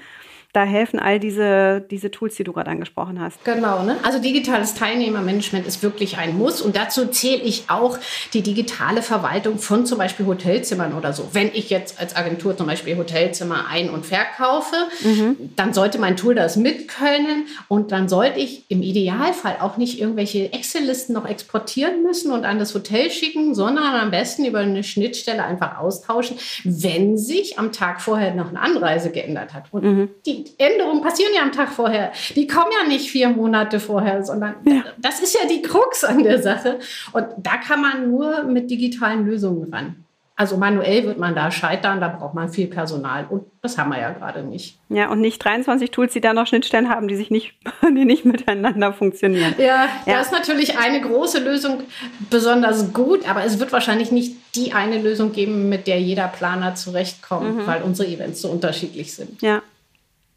da 0.52 0.64
helfen 0.64 0.98
all 0.98 1.18
diese, 1.18 1.80
diese 1.90 2.10
Tools, 2.10 2.34
die 2.36 2.44
du 2.44 2.52
gerade 2.52 2.70
angesprochen 2.70 3.18
hast. 3.18 3.42
Genau, 3.44 3.82
ne? 3.84 3.96
also 4.02 4.18
digitales 4.18 4.74
Teilnehmermanagement 4.74 5.66
ist 5.66 5.82
wirklich 5.82 6.18
ein 6.18 6.36
Muss 6.36 6.60
und 6.60 6.76
dazu 6.76 7.06
zähle 7.06 7.42
ich 7.42 7.64
auch 7.68 7.98
die 8.34 8.42
digitale 8.42 9.00
Verwaltung 9.00 9.58
von 9.58 9.86
zum 9.86 9.96
Beispiel 9.96 10.26
Hotelzimmern 10.26 10.92
oder 10.92 11.14
so. 11.14 11.30
Wenn 11.32 11.48
ich 11.54 11.70
jetzt 11.70 11.98
als 11.98 12.14
Agentur 12.14 12.54
zum 12.54 12.66
Beispiel 12.66 12.98
Hotelzimmer 12.98 13.66
ein- 13.68 13.88
und 13.88 14.04
verkaufe, 14.04 14.76
mhm. 15.02 15.36
dann 15.56 15.72
sollte 15.72 15.98
mein 15.98 16.18
Tool 16.18 16.34
das 16.34 16.56
mitkönnen 16.56 17.46
und 17.68 17.90
dann 17.90 18.10
sollte 18.10 18.38
ich 18.38 18.64
im 18.68 18.82
Idealfall 18.82 19.56
auch 19.60 19.78
nicht 19.78 19.98
irgendwelche 19.98 20.52
Excel-Listen 20.52 21.14
noch 21.14 21.26
exportieren 21.26 22.02
müssen 22.02 22.30
und 22.30 22.44
an 22.44 22.58
das 22.58 22.74
Hotel 22.74 23.10
schicken, 23.10 23.54
sondern 23.54 23.94
am 23.94 24.10
besten 24.10 24.44
über 24.44 24.58
eine 24.58 24.84
Schnittstelle 24.84 25.42
einfach 25.42 25.78
austauschen, 25.78 26.36
wenn 26.64 27.16
sich 27.16 27.58
am 27.58 27.72
Tag 27.72 28.02
vorher 28.02 28.34
noch 28.34 28.50
eine 28.50 28.60
Anreise 28.60 29.10
geändert 29.10 29.54
hat. 29.54 29.64
Und 29.70 29.84
mhm. 29.84 30.10
die 30.26 30.41
Änderungen 30.58 31.02
passieren 31.02 31.32
ja 31.34 31.42
am 31.42 31.52
Tag 31.52 31.70
vorher. 31.70 32.12
Die 32.34 32.46
kommen 32.46 32.70
ja 32.80 32.88
nicht 32.88 33.10
vier 33.10 33.28
Monate 33.28 33.80
vorher, 33.80 34.24
sondern 34.24 34.56
ja. 34.64 34.84
das 34.98 35.20
ist 35.20 35.34
ja 35.34 35.48
die 35.48 35.62
Krux 35.62 36.04
an 36.04 36.22
der 36.22 36.42
Sache. 36.42 36.78
Und 37.12 37.26
da 37.38 37.56
kann 37.56 37.80
man 37.80 38.10
nur 38.10 38.44
mit 38.44 38.70
digitalen 38.70 39.26
Lösungen 39.26 39.72
ran. 39.72 40.04
Also 40.34 40.56
manuell 40.56 41.04
wird 41.04 41.18
man 41.18 41.34
da 41.34 41.50
scheitern, 41.50 42.00
da 42.00 42.08
braucht 42.08 42.34
man 42.34 42.48
viel 42.48 42.66
Personal 42.66 43.26
und 43.28 43.44
das 43.60 43.76
haben 43.76 43.90
wir 43.90 44.00
ja 44.00 44.10
gerade 44.10 44.42
nicht. 44.42 44.78
Ja, 44.88 45.10
und 45.10 45.20
nicht 45.20 45.44
23 45.44 45.90
Tools, 45.90 46.14
die 46.14 46.22
da 46.22 46.32
noch 46.32 46.46
Schnittstellen 46.46 46.88
haben, 46.88 47.06
die 47.06 47.16
sich 47.16 47.30
nicht, 47.30 47.54
die 47.82 48.04
nicht 48.04 48.24
miteinander 48.24 48.94
funktionieren. 48.94 49.54
Ja, 49.58 49.64
ja, 49.64 49.88
da 50.06 50.20
ist 50.20 50.32
natürlich 50.32 50.78
eine 50.78 51.02
große 51.02 51.38
Lösung 51.38 51.82
besonders 52.30 52.94
gut, 52.94 53.28
aber 53.28 53.44
es 53.44 53.60
wird 53.60 53.72
wahrscheinlich 53.72 54.10
nicht 54.10 54.34
die 54.56 54.72
eine 54.72 55.00
Lösung 55.00 55.32
geben, 55.32 55.68
mit 55.68 55.86
der 55.86 56.00
jeder 56.00 56.28
Planer 56.28 56.74
zurechtkommt, 56.74 57.58
mhm. 57.58 57.66
weil 57.66 57.82
unsere 57.82 58.08
Events 58.08 58.40
so 58.40 58.48
unterschiedlich 58.48 59.14
sind. 59.14 59.42
Ja, 59.42 59.62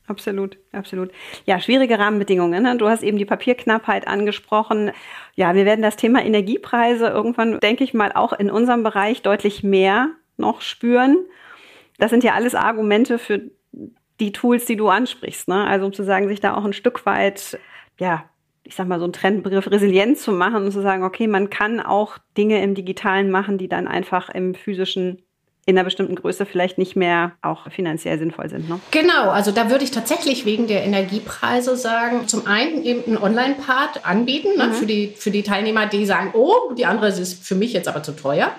Absolut, 0.08 0.58
absolut. 0.72 1.12
Ja, 1.46 1.60
schwierige 1.60 1.98
Rahmenbedingungen. 1.98 2.62
Ne? 2.62 2.78
Du 2.78 2.88
hast 2.88 3.02
eben 3.02 3.18
die 3.18 3.26
Papierknappheit 3.26 4.08
angesprochen. 4.08 4.92
Ja, 5.34 5.56
wir 5.56 5.66
werden 5.66 5.82
das 5.82 5.96
Thema 5.96 6.24
Energiepreise 6.24 7.08
irgendwann, 7.08 7.60
denke 7.60 7.84
ich 7.84 7.94
mal, 7.94 8.12
auch 8.12 8.34
in 8.34 8.52
unserem 8.52 8.84
Bereich 8.84 9.24
deutlich 9.24 9.64
mehr 9.64 10.10
noch 10.38 10.62
spüren. 10.62 11.18
Das 11.98 12.12
sind 12.12 12.24
ja 12.24 12.34
alles 12.34 12.54
Argumente 12.54 13.18
für 13.18 13.42
die 14.20 14.32
Tools, 14.32 14.66
die 14.66 14.76
du 14.76 14.90
ansprichst. 14.90 15.48
Ne? 15.48 15.66
Also 15.66 15.88
um 15.88 15.94
zu 15.94 16.04
sagen, 16.04 16.28
sich 16.28 16.40
da 16.40 16.56
auch 16.56 16.66
ein 16.66 16.74
Stück 16.74 17.06
weit, 17.08 17.60
ja, 18.00 18.26
ich 18.64 18.76
sag 18.76 18.88
mal, 18.88 19.00
so 19.00 19.06
einen 19.06 19.14
Trendbegriff 19.14 19.70
resilient 19.72 20.18
zu 20.18 20.32
machen 20.32 20.66
und 20.66 20.72
zu 20.72 20.82
sagen, 20.82 21.04
okay, 21.04 21.28
man 21.28 21.50
kann 21.50 21.80
auch 21.80 22.18
Dinge 22.38 22.62
im 22.62 22.76
Digitalen 22.76 23.32
machen, 23.32 23.58
die 23.58 23.70
dann 23.70 23.88
einfach 23.88 24.30
im 24.30 24.56
physischen 24.56 25.22
in 25.68 25.76
einer 25.76 25.84
bestimmten 25.84 26.16
Größe 26.16 26.46
vielleicht 26.46 26.78
nicht 26.78 26.96
mehr 26.96 27.32
auch 27.42 27.72
finanziell 27.72 28.20
sinnvoll 28.20 28.50
sind. 28.50 28.70
Ne? 28.70 28.80
Genau, 28.92 29.30
also 29.30 29.52
da 29.52 29.72
würde 29.72 29.84
ich 29.84 29.90
tatsächlich 29.90 30.46
wegen 30.46 30.68
der 30.68 30.84
Energiepreise 30.84 31.76
sagen, 31.76 32.28
zum 32.28 32.46
einen 32.46 32.84
eben 32.84 33.04
einen 33.06 33.18
Online-Part 33.18 34.06
anbieten 34.06 34.58
ne, 34.58 34.68
mhm. 34.68 34.74
für, 34.74 34.86
die, 34.86 35.14
für 35.18 35.32
die 35.32 35.42
Teilnehmer, 35.42 35.88
die 35.88 36.06
sagen, 36.06 36.32
oh, 36.34 36.74
die 36.78 36.86
andere 36.86 37.08
ist 37.08 37.44
für 37.44 37.56
mich 37.56 37.74
jetzt 37.74 37.88
aber 37.88 38.04
zu 38.04 38.16
teuer. 38.16 38.52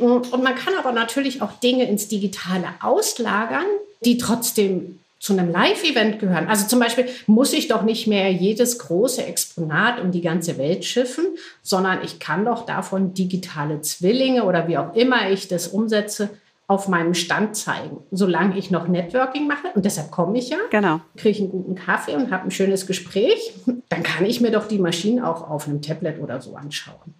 Und 0.00 0.32
man 0.42 0.54
kann 0.56 0.74
aber 0.76 0.90
natürlich 0.90 1.42
auch 1.42 1.52
Dinge 1.60 1.88
ins 1.88 2.08
Digitale 2.08 2.66
auslagern, 2.80 3.66
die 4.04 4.18
trotzdem 4.18 4.98
zu 5.22 5.34
einem 5.34 5.52
Live-Event 5.52 6.18
gehören. 6.18 6.48
Also 6.48 6.66
zum 6.66 6.80
Beispiel 6.80 7.06
muss 7.28 7.52
ich 7.52 7.68
doch 7.68 7.82
nicht 7.82 8.08
mehr 8.08 8.32
jedes 8.32 8.80
große 8.80 9.24
Exponat 9.24 10.00
um 10.00 10.10
die 10.10 10.20
ganze 10.20 10.58
Welt 10.58 10.84
schiffen, 10.84 11.24
sondern 11.62 12.02
ich 12.02 12.18
kann 12.18 12.44
doch 12.44 12.66
davon 12.66 13.14
digitale 13.14 13.80
Zwillinge 13.82 14.42
oder 14.42 14.66
wie 14.66 14.78
auch 14.78 14.96
immer 14.96 15.30
ich 15.30 15.46
das 15.46 15.68
umsetze, 15.68 16.30
auf 16.66 16.88
meinem 16.88 17.14
Stand 17.14 17.54
zeigen, 17.54 17.98
solange 18.10 18.58
ich 18.58 18.72
noch 18.72 18.88
Networking 18.88 19.46
mache. 19.46 19.68
Und 19.74 19.84
deshalb 19.84 20.10
komme 20.10 20.38
ich 20.38 20.48
ja. 20.48 20.58
Genau. 20.70 21.00
Kriege 21.16 21.30
ich 21.30 21.40
einen 21.40 21.50
guten 21.50 21.74
Kaffee 21.76 22.16
und 22.16 22.32
habe 22.32 22.44
ein 22.44 22.50
schönes 22.50 22.88
Gespräch. 22.88 23.52
Dann 23.90 24.02
kann 24.02 24.24
ich 24.24 24.40
mir 24.40 24.50
doch 24.50 24.66
die 24.66 24.78
Maschinen 24.78 25.22
auch 25.22 25.48
auf 25.48 25.68
einem 25.68 25.82
Tablet 25.82 26.18
oder 26.20 26.40
so 26.40 26.56
anschauen. 26.56 27.14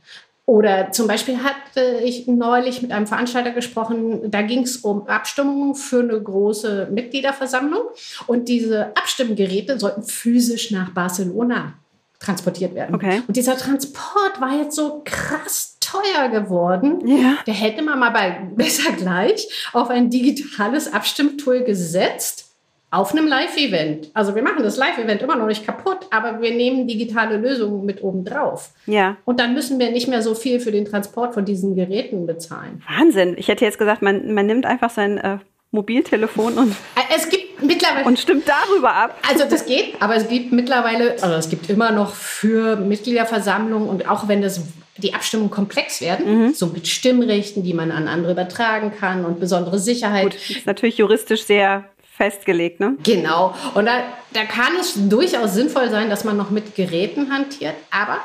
Oder 0.44 0.90
zum 0.90 1.07
Beispiel 1.07 1.38
hatte 1.38 2.00
ich 2.05 2.26
neulich 2.26 2.83
mit 2.83 2.90
einem 2.90 3.07
Veranstalter 3.07 3.52
gesprochen, 3.52 4.31
da 4.31 4.42
ging 4.42 4.64
es 4.64 4.78
um 4.78 5.07
Abstimmungen 5.07 5.76
für 5.76 6.00
eine 6.00 6.20
große 6.20 6.88
Mitgliederversammlung. 6.90 7.83
Und 8.26 8.48
diese 8.48 8.96
Abstimmgeräte 8.96 9.78
sollten 9.78 10.02
physisch 10.02 10.72
nach 10.72 10.90
Barcelona 10.90 11.74
transportiert 12.18 12.74
werden. 12.74 12.94
Okay. 12.94 13.22
Und 13.26 13.37
dieser 13.37 13.57
Transport 13.57 14.40
war 14.40 14.57
jetzt 14.57 14.76
so 14.76 15.02
krass 15.05 15.76
teuer 15.81 16.28
geworden. 16.28 17.07
Ja. 17.07 17.38
Der 17.46 17.55
hätte 17.55 17.83
man 17.83 17.98
mal 17.98 18.11
bei 18.11 18.31
besser 18.57 18.92
gleich 18.92 19.48
auf 19.72 19.90
ein 19.90 20.11
digitales 20.11 20.92
Abstimmtool 20.92 21.62
gesetzt 21.64 22.51
auf 22.92 23.12
einem 23.12 23.26
Live-Event. 23.26 24.11
Also 24.12 24.35
wir 24.35 24.42
machen 24.42 24.62
das 24.62 24.76
Live-Event 24.76 25.22
immer 25.22 25.35
noch 25.35 25.46
nicht 25.46 25.64
kaputt, 25.64 26.00
aber 26.11 26.42
wir 26.42 26.52
nehmen 26.52 26.87
digitale 26.87 27.38
Lösungen 27.38 27.87
mit 27.87 28.02
oben 28.02 28.22
drauf. 28.22 28.70
Ja. 28.85 29.16
Und 29.24 29.40
dann 29.40 29.55
müssen 29.55 29.78
wir 29.78 29.90
nicht 29.90 30.09
mehr 30.09 30.20
so 30.20 30.35
viel 30.35 30.61
für 30.61 30.70
den 30.70 30.85
Transport 30.85 31.33
von 31.33 31.46
diesen 31.46 31.74
Geräten 31.74 32.26
bezahlen. 32.26 32.83
Wahnsinn. 32.98 33.35
Ich 33.38 33.48
hätte 33.48 33.64
jetzt 33.64 33.78
gesagt, 33.78 34.02
man, 34.02 34.35
man 34.35 34.44
nimmt 34.44 34.66
einfach 34.66 34.90
sein 34.90 35.16
äh, 35.16 35.38
Mobiltelefon 35.70 36.59
und 36.59 36.76
es 37.16 37.31
gibt 37.31 37.62
mittlerweile 37.62 38.05
und 38.05 38.18
stimmt 38.18 38.44
darüber 38.46 38.94
ab. 38.94 39.18
Also 39.26 39.44
das 39.48 39.64
geht, 39.64 39.94
aber 40.00 40.14
es 40.14 40.28
gibt 40.28 40.52
mittlerweile, 40.52 41.12
also 41.22 41.35
es 41.35 41.48
gibt 41.48 41.70
immer 41.70 41.92
noch 41.92 42.14
für 42.14 42.76
Mitgliederversammlungen 42.76 43.88
und 43.88 44.07
auch 44.07 44.28
wenn 44.28 44.42
das 44.42 44.61
die 44.98 45.14
Abstimmungen 45.14 45.50
komplex 45.50 46.02
werden, 46.02 46.48
mhm. 46.48 46.52
so 46.52 46.66
mit 46.66 46.87
Stimmrechten, 46.87 47.62
die 47.62 47.72
man 47.72 47.90
an 47.90 48.07
andere 48.07 48.33
übertragen 48.33 48.92
kann 49.00 49.24
und 49.24 49.40
besondere 49.40 49.78
Sicherheit. 49.78 50.24
Gut, 50.24 50.50
ist 50.50 50.66
natürlich 50.66 50.98
juristisch 50.98 51.44
sehr 51.44 51.87
festgelegt, 52.16 52.81
ne? 52.81 52.96
Genau. 53.03 53.55
Und 53.75 53.87
da, 53.87 54.03
da 54.33 54.44
kann 54.44 54.77
es 54.79 54.94
durchaus 55.09 55.55
sinnvoll 55.55 55.90
sein, 55.90 56.11
dass 56.11 56.25
man 56.25 56.37
noch 56.37 56.51
mit 56.51 56.75
Geräten 56.75 57.33
hantiert, 57.33 57.75
aber 57.90 58.18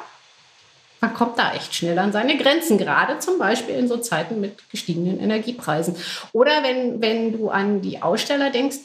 man 1.00 1.14
kommt 1.14 1.38
da 1.38 1.54
echt 1.54 1.76
schnell 1.76 1.98
an 2.00 2.12
seine 2.12 2.38
Grenzen, 2.38 2.78
gerade 2.78 3.20
zum 3.20 3.38
Beispiel 3.38 3.76
in 3.76 3.88
so 3.88 3.98
Zeiten 3.98 4.42
mit 4.42 4.70
gestiegenen 4.70 5.20
Energiepreisen. 5.20 5.96
Oder 6.34 6.64
wenn, 6.64 7.02
wenn 7.02 7.32
du 7.32 7.50
an 7.50 7.82
die 7.82 8.02
Aussteller 8.02 8.50
denkst, 8.50 8.78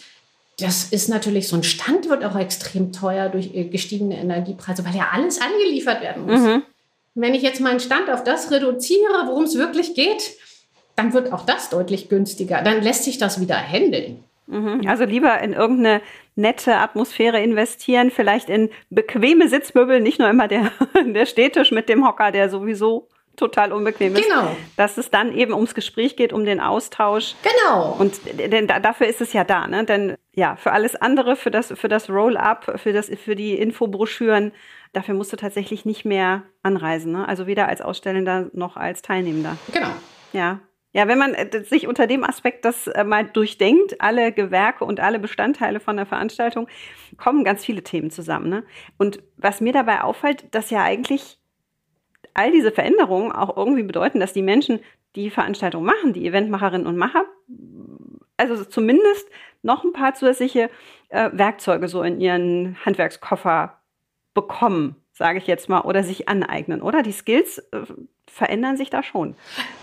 das 0.59 0.85
ist 0.85 1.09
natürlich, 1.09 1.49
so 1.49 1.57
ein 1.57 1.63
Stand 1.63 2.09
wird 2.09 2.25
auch 2.25 2.37
extrem 2.37 2.93
teuer 2.93 3.29
durch 3.31 3.55
äh, 3.55 3.65
gestiegene 3.65 4.19
Energiepreise, 4.19 4.85
weil 4.85 4.95
ja 4.95 5.09
alles 5.13 5.41
angeliefert 5.41 6.03
werden 6.03 6.27
muss. 6.27 6.41
Mhm. 6.41 6.63
Wenn 7.15 7.35
ich 7.35 7.43
jetzt 7.43 7.61
meinen 7.61 7.81
Stand 7.81 8.11
auf 8.11 8.23
das 8.25 8.51
reduziere, 8.51 9.27
worum 9.27 9.45
es 9.45 9.57
wirklich 9.57 9.95
geht, 9.95 10.37
dann 10.95 11.15
wird 11.15 11.33
auch 11.33 11.45
das 11.47 11.71
deutlich 11.71 12.09
günstiger. 12.09 12.63
Dann 12.63 12.83
lässt 12.83 13.05
sich 13.05 13.19
das 13.19 13.41
wieder 13.41 13.57
handeln. 13.57 14.23
Mhm. 14.47 14.83
Also 14.87 15.05
lieber 15.05 15.41
in 15.41 15.53
irgendeine 15.53 16.03
nette 16.35 16.77
Atmosphäre 16.77 17.41
investieren, 17.41 18.11
vielleicht 18.11 18.49
in 18.49 18.71
bequeme 18.91 19.49
Sitzmöbel, 19.49 20.01
nicht 20.01 20.19
nur 20.19 20.29
immer 20.29 20.49
der, 20.49 20.73
der 21.07 21.27
Stehtisch 21.27 21.71
mit 21.71 21.89
dem 21.89 22.07
Hocker, 22.07 22.33
der 22.33 22.49
sowieso 22.49 23.09
total 23.37 23.73
unbequem 23.73 24.15
ist. 24.15 24.29
Genau. 24.29 24.55
Dass 24.77 24.99
es 24.99 25.11
dann 25.11 25.33
eben 25.33 25.55
ums 25.55 25.75
Gespräch 25.75 26.17
geht, 26.17 26.33
um 26.33 26.45
den 26.45 26.61
Austausch. 26.61 27.35
Genau. 27.43 27.97
Und 27.99 28.21
denn 28.35 28.67
dafür 28.67 29.07
ist 29.07 29.21
es 29.21 29.33
ja 29.33 29.45
da, 29.45 29.67
ne? 29.67 29.85
Denn 29.85 30.17
ja, 30.35 30.57
für 30.57 30.73
alles 30.73 30.97
andere, 30.97 31.37
für 31.37 31.51
das, 31.51 31.73
für 31.75 31.89
das 31.89 32.11
Roll-up, 32.11 32.79
für 32.79 32.93
das, 32.93 33.11
für 33.25 33.35
die 33.35 33.55
Infobroschüren, 33.55 34.53
dafür 34.93 35.15
musst 35.15 35.33
du 35.33 35.37
tatsächlich 35.37 35.85
nicht 35.85 36.05
mehr 36.05 36.43
anreisen, 36.63 37.13
ne? 37.13 37.27
Also 37.27 37.47
weder 37.47 37.69
als 37.69 37.81
Ausstellender 37.81 38.51
noch 38.53 38.77
als 38.77 39.03
Teilnehmender. 39.03 39.57
Genau. 39.73 39.91
Ja. 40.33 40.61
Ja, 40.95 41.09
wenn 41.09 41.19
man 41.19 41.35
äh, 41.35 41.65
sich 41.65 41.87
unter 41.87 42.07
dem 42.07 42.23
Aspekt 42.23 42.65
das 42.65 42.87
äh, 42.87 43.05
mal 43.05 43.25
durchdenkt, 43.25 44.01
alle 44.01 44.33
Gewerke 44.33 44.85
und 44.85 45.01
alle 45.01 45.19
Bestandteile 45.19 45.81
von 45.81 45.97
der 45.97 46.07
Veranstaltung, 46.07 46.69
kommen 47.17 47.45
ganz 47.45 47.65
viele 47.65 47.83
Themen 47.83 48.11
zusammen. 48.11 48.51
Ne? 48.51 48.65
Und 48.99 49.23
was 49.37 49.61
mir 49.61 49.73
dabei 49.73 50.03
auffällt, 50.03 50.55
dass 50.55 50.71
ja 50.71 50.83
eigentlich 50.83 51.39
all 52.35 52.53
diese 52.53 52.73
Veränderungen 52.73 53.33
auch 53.33 53.57
irgendwie 53.57 53.83
bedeuten, 53.83 54.21
dass 54.21 54.33
die 54.33 54.43
Menschen, 54.43 54.81
die 55.17 55.31
Veranstaltung 55.31 55.85
machen, 55.85 56.13
die 56.13 56.27
Eventmacherinnen 56.27 56.87
und 56.87 56.97
Macher, 56.97 57.25
also 58.37 58.65
zumindest 58.65 59.29
noch 59.63 59.85
ein 59.85 59.93
paar 59.93 60.15
zusätzliche 60.15 60.71
äh, 61.09 61.31
Werkzeuge 61.33 61.89
so 61.89 62.03
in 62.03 62.21
ihren 62.21 62.77
Handwerkskoffer 62.85 63.79
bekommen 64.35 65.02
sage 65.13 65.39
ich 65.39 65.47
jetzt 65.47 65.69
mal, 65.69 65.83
oder 65.83 66.03
sich 66.05 66.29
aneignen, 66.29 66.83
oder? 66.83 67.03
Die 67.03 67.13
Skills 67.13 67.59
äh, 67.59 67.83
verändern 68.27 68.77
sich 68.77 68.91
da 68.91 69.03
schon. 69.03 69.35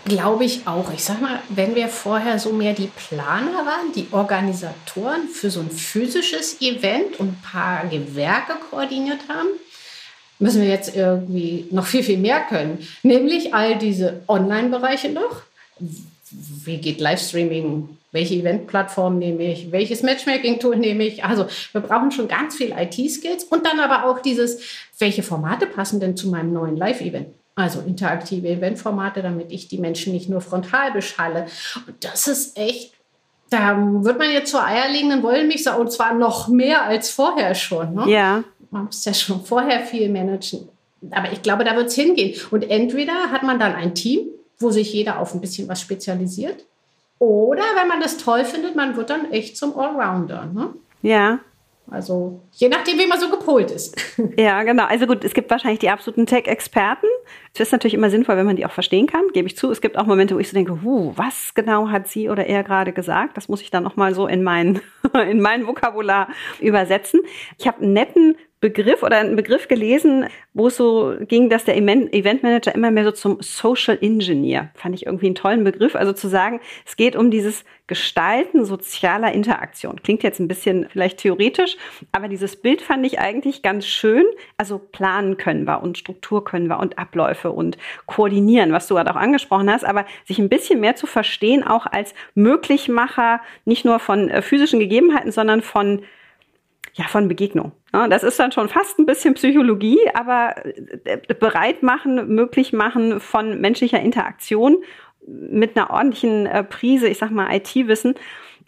Glaube 0.04 0.44
ich 0.44 0.66
auch. 0.66 0.92
Ich 0.92 1.04
sag 1.04 1.20
mal, 1.20 1.40
wenn 1.48 1.74
wir 1.74 1.88
vorher 1.88 2.38
so 2.38 2.52
mehr 2.52 2.74
die 2.74 2.88
Planer 2.88 3.64
waren, 3.64 3.92
die 3.94 4.08
Organisatoren 4.10 5.28
für 5.28 5.50
so 5.50 5.60
ein 5.60 5.70
physisches 5.70 6.60
Event 6.60 7.20
und 7.20 7.28
ein 7.28 7.42
paar 7.42 7.86
Gewerke 7.86 8.54
koordiniert 8.70 9.20
haben, 9.28 9.48
müssen 10.40 10.62
wir 10.62 10.68
jetzt 10.68 10.96
irgendwie 10.96 11.68
noch 11.70 11.86
viel, 11.86 12.02
viel 12.02 12.18
mehr 12.18 12.40
können. 12.40 12.86
Nämlich 13.02 13.54
all 13.54 13.78
diese 13.78 14.22
Online-Bereiche 14.26 15.10
noch. 15.10 15.42
Wie 16.64 16.78
geht 16.78 17.00
Livestreaming? 17.00 17.99
Welche 18.12 18.34
Event-Plattform 18.34 19.18
nehme 19.18 19.44
ich? 19.44 19.70
Welches 19.70 20.02
Matchmaking-Tool 20.02 20.76
nehme 20.76 21.04
ich? 21.04 21.24
Also 21.24 21.46
wir 21.72 21.80
brauchen 21.80 22.10
schon 22.10 22.26
ganz 22.26 22.56
viel 22.56 22.74
IT-Skills 22.76 23.44
und 23.44 23.64
dann 23.64 23.78
aber 23.78 24.04
auch 24.08 24.20
dieses, 24.20 24.60
welche 24.98 25.22
Formate 25.22 25.66
passen 25.66 26.00
denn 26.00 26.16
zu 26.16 26.28
meinem 26.28 26.52
neuen 26.52 26.76
Live-Event? 26.76 27.28
Also 27.54 27.80
interaktive 27.80 28.48
Eventformate, 28.48 29.22
damit 29.22 29.52
ich 29.52 29.68
die 29.68 29.78
Menschen 29.78 30.12
nicht 30.12 30.28
nur 30.28 30.40
frontal 30.40 30.92
beschalle. 30.92 31.46
Und 31.86 32.04
das 32.04 32.26
ist 32.26 32.56
echt, 32.58 32.94
da 33.50 33.76
wird 33.76 34.18
man 34.18 34.32
jetzt 34.32 34.50
zur 34.50 34.64
eierlegenden 34.64 35.22
Wollmilchsau 35.22 35.78
und 35.78 35.92
zwar 35.92 36.14
noch 36.14 36.48
mehr 36.48 36.84
als 36.84 37.10
vorher 37.10 37.54
schon. 37.54 37.94
Ne? 37.94 38.10
Ja. 38.10 38.44
Man 38.70 38.86
muss 38.86 39.04
ja 39.04 39.14
schon 39.14 39.44
vorher 39.44 39.80
viel 39.80 40.08
managen. 40.08 40.68
Aber 41.10 41.32
ich 41.32 41.42
glaube, 41.42 41.64
da 41.64 41.76
wird 41.76 41.88
es 41.88 41.94
hingehen. 41.94 42.38
Und 42.50 42.68
entweder 42.68 43.30
hat 43.30 43.42
man 43.42 43.58
dann 43.58 43.74
ein 43.74 43.94
Team, 43.94 44.28
wo 44.58 44.70
sich 44.70 44.92
jeder 44.92 45.18
auf 45.18 45.34
ein 45.34 45.40
bisschen 45.40 45.68
was 45.68 45.80
spezialisiert. 45.80 46.64
Oder 47.20 47.62
wenn 47.76 47.86
man 47.86 48.00
das 48.00 48.16
toll 48.16 48.44
findet, 48.44 48.74
man 48.74 48.96
wird 48.96 49.10
dann 49.10 49.30
echt 49.30 49.56
zum 49.56 49.78
Allrounder. 49.78 50.46
Ne? 50.52 50.70
Ja. 51.02 51.40
Also 51.90 52.40
je 52.52 52.68
nachdem, 52.68 52.98
wie 52.98 53.06
man 53.06 53.20
so 53.20 53.28
gepolt 53.28 53.70
ist. 53.70 53.96
Ja, 54.36 54.62
genau. 54.62 54.84
Also 54.84 55.06
gut, 55.06 55.24
es 55.24 55.34
gibt 55.34 55.50
wahrscheinlich 55.50 55.80
die 55.80 55.90
absoluten 55.90 56.26
Tech-Experten. 56.26 57.06
Es 57.54 57.60
ist 57.60 57.72
natürlich 57.72 57.94
immer 57.94 58.10
sinnvoll, 58.10 58.36
wenn 58.36 58.46
man 58.46 58.56
die 58.56 58.66
auch 58.66 58.70
verstehen 58.70 59.06
kann, 59.06 59.22
gebe 59.32 59.48
ich 59.48 59.56
zu. 59.56 59.70
Es 59.70 59.80
gibt 59.80 59.98
auch 59.98 60.06
Momente, 60.06 60.34
wo 60.34 60.38
ich 60.38 60.48
so 60.48 60.54
denke, 60.54 60.82
huh, 60.82 61.12
was 61.16 61.54
genau 61.54 61.88
hat 61.88 62.06
sie 62.06 62.28
oder 62.28 62.46
er 62.46 62.62
gerade 62.62 62.92
gesagt? 62.92 63.36
Das 63.36 63.48
muss 63.48 63.62
ich 63.62 63.70
dann 63.70 63.82
nochmal 63.82 64.14
so 64.14 64.26
in 64.26 64.42
mein, 64.42 64.80
in 65.28 65.40
mein 65.40 65.66
Vokabular 65.66 66.28
übersetzen. 66.60 67.20
Ich 67.58 67.66
habe 67.66 67.82
einen 67.82 67.92
netten 67.94 68.36
Begriff 68.60 69.02
oder 69.02 69.16
einen 69.16 69.36
Begriff 69.36 69.68
gelesen, 69.68 70.26
wo 70.52 70.66
es 70.66 70.76
so 70.76 71.14
ging, 71.20 71.48
dass 71.48 71.64
der 71.64 71.78
Eventmanager 71.78 72.74
immer 72.74 72.90
mehr 72.90 73.04
so 73.04 73.10
zum 73.12 73.38
Social 73.40 73.96
Engineer, 74.00 74.70
fand 74.74 74.94
ich 74.94 75.06
irgendwie 75.06 75.26
einen 75.26 75.34
tollen 75.34 75.64
Begriff. 75.64 75.96
Also 75.96 76.12
zu 76.12 76.28
sagen, 76.28 76.60
es 76.84 76.96
geht 76.96 77.16
um 77.16 77.30
dieses 77.30 77.64
Gestalten 77.86 78.66
sozialer 78.66 79.32
Interaktion. 79.32 80.02
Klingt 80.02 80.22
jetzt 80.22 80.40
ein 80.40 80.46
bisschen 80.46 80.86
vielleicht 80.90 81.18
theoretisch, 81.20 81.78
aber 82.12 82.28
dieses 82.28 82.56
Bild 82.56 82.82
fand 82.82 83.06
ich 83.06 83.18
eigentlich 83.18 83.62
ganz 83.62 83.86
schön. 83.86 84.26
Also 84.58 84.78
planen 84.78 85.38
können 85.38 85.64
wir 85.64 85.82
und 85.82 85.96
Struktur 85.96 86.44
können 86.44 86.68
wir 86.68 86.80
und 86.80 86.98
Abläufe 86.98 87.50
und 87.50 87.78
koordinieren, 88.04 88.72
was 88.72 88.86
du 88.86 88.94
gerade 88.94 89.10
auch 89.10 89.16
angesprochen 89.16 89.70
hast, 89.70 89.84
aber 89.86 90.04
sich 90.26 90.38
ein 90.38 90.50
bisschen 90.50 90.80
mehr 90.80 90.96
zu 90.96 91.06
verstehen, 91.06 91.66
auch 91.66 91.86
als 91.86 92.14
Möglichmacher, 92.34 93.40
nicht 93.64 93.86
nur 93.86 93.98
von 93.98 94.28
äh, 94.28 94.42
physischen 94.42 94.80
Gegebenheiten, 94.80 95.32
sondern 95.32 95.62
von 95.62 96.02
ja, 96.94 97.04
von 97.04 97.28
Begegnung. 97.28 97.72
Das 97.92 98.22
ist 98.22 98.38
dann 98.38 98.52
schon 98.52 98.68
fast 98.68 98.98
ein 98.98 99.06
bisschen 99.06 99.34
Psychologie, 99.34 99.98
aber 100.14 100.54
äh, 101.04 101.18
bereit 101.38 101.82
machen, 101.82 102.34
möglich 102.34 102.72
machen 102.72 103.20
von 103.20 103.60
menschlicher 103.60 104.00
Interaktion 104.00 104.82
mit 105.26 105.76
einer 105.76 105.90
ordentlichen 105.90 106.46
äh, 106.46 106.64
Prise, 106.64 107.08
ich 107.08 107.18
sag 107.18 107.30
mal 107.30 107.54
IT-Wissen, 107.54 108.14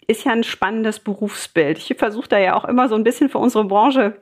ist 0.07 0.25
ja 0.25 0.31
ein 0.31 0.43
spannendes 0.43 0.99
Berufsbild. 0.99 1.77
Ich 1.77 1.97
versuche 1.97 2.27
da 2.27 2.37
ja 2.37 2.55
auch 2.55 2.65
immer 2.65 2.89
so 2.89 2.95
ein 2.95 3.03
bisschen 3.03 3.29
für 3.29 3.37
unsere 3.37 3.65
Branche 3.65 4.17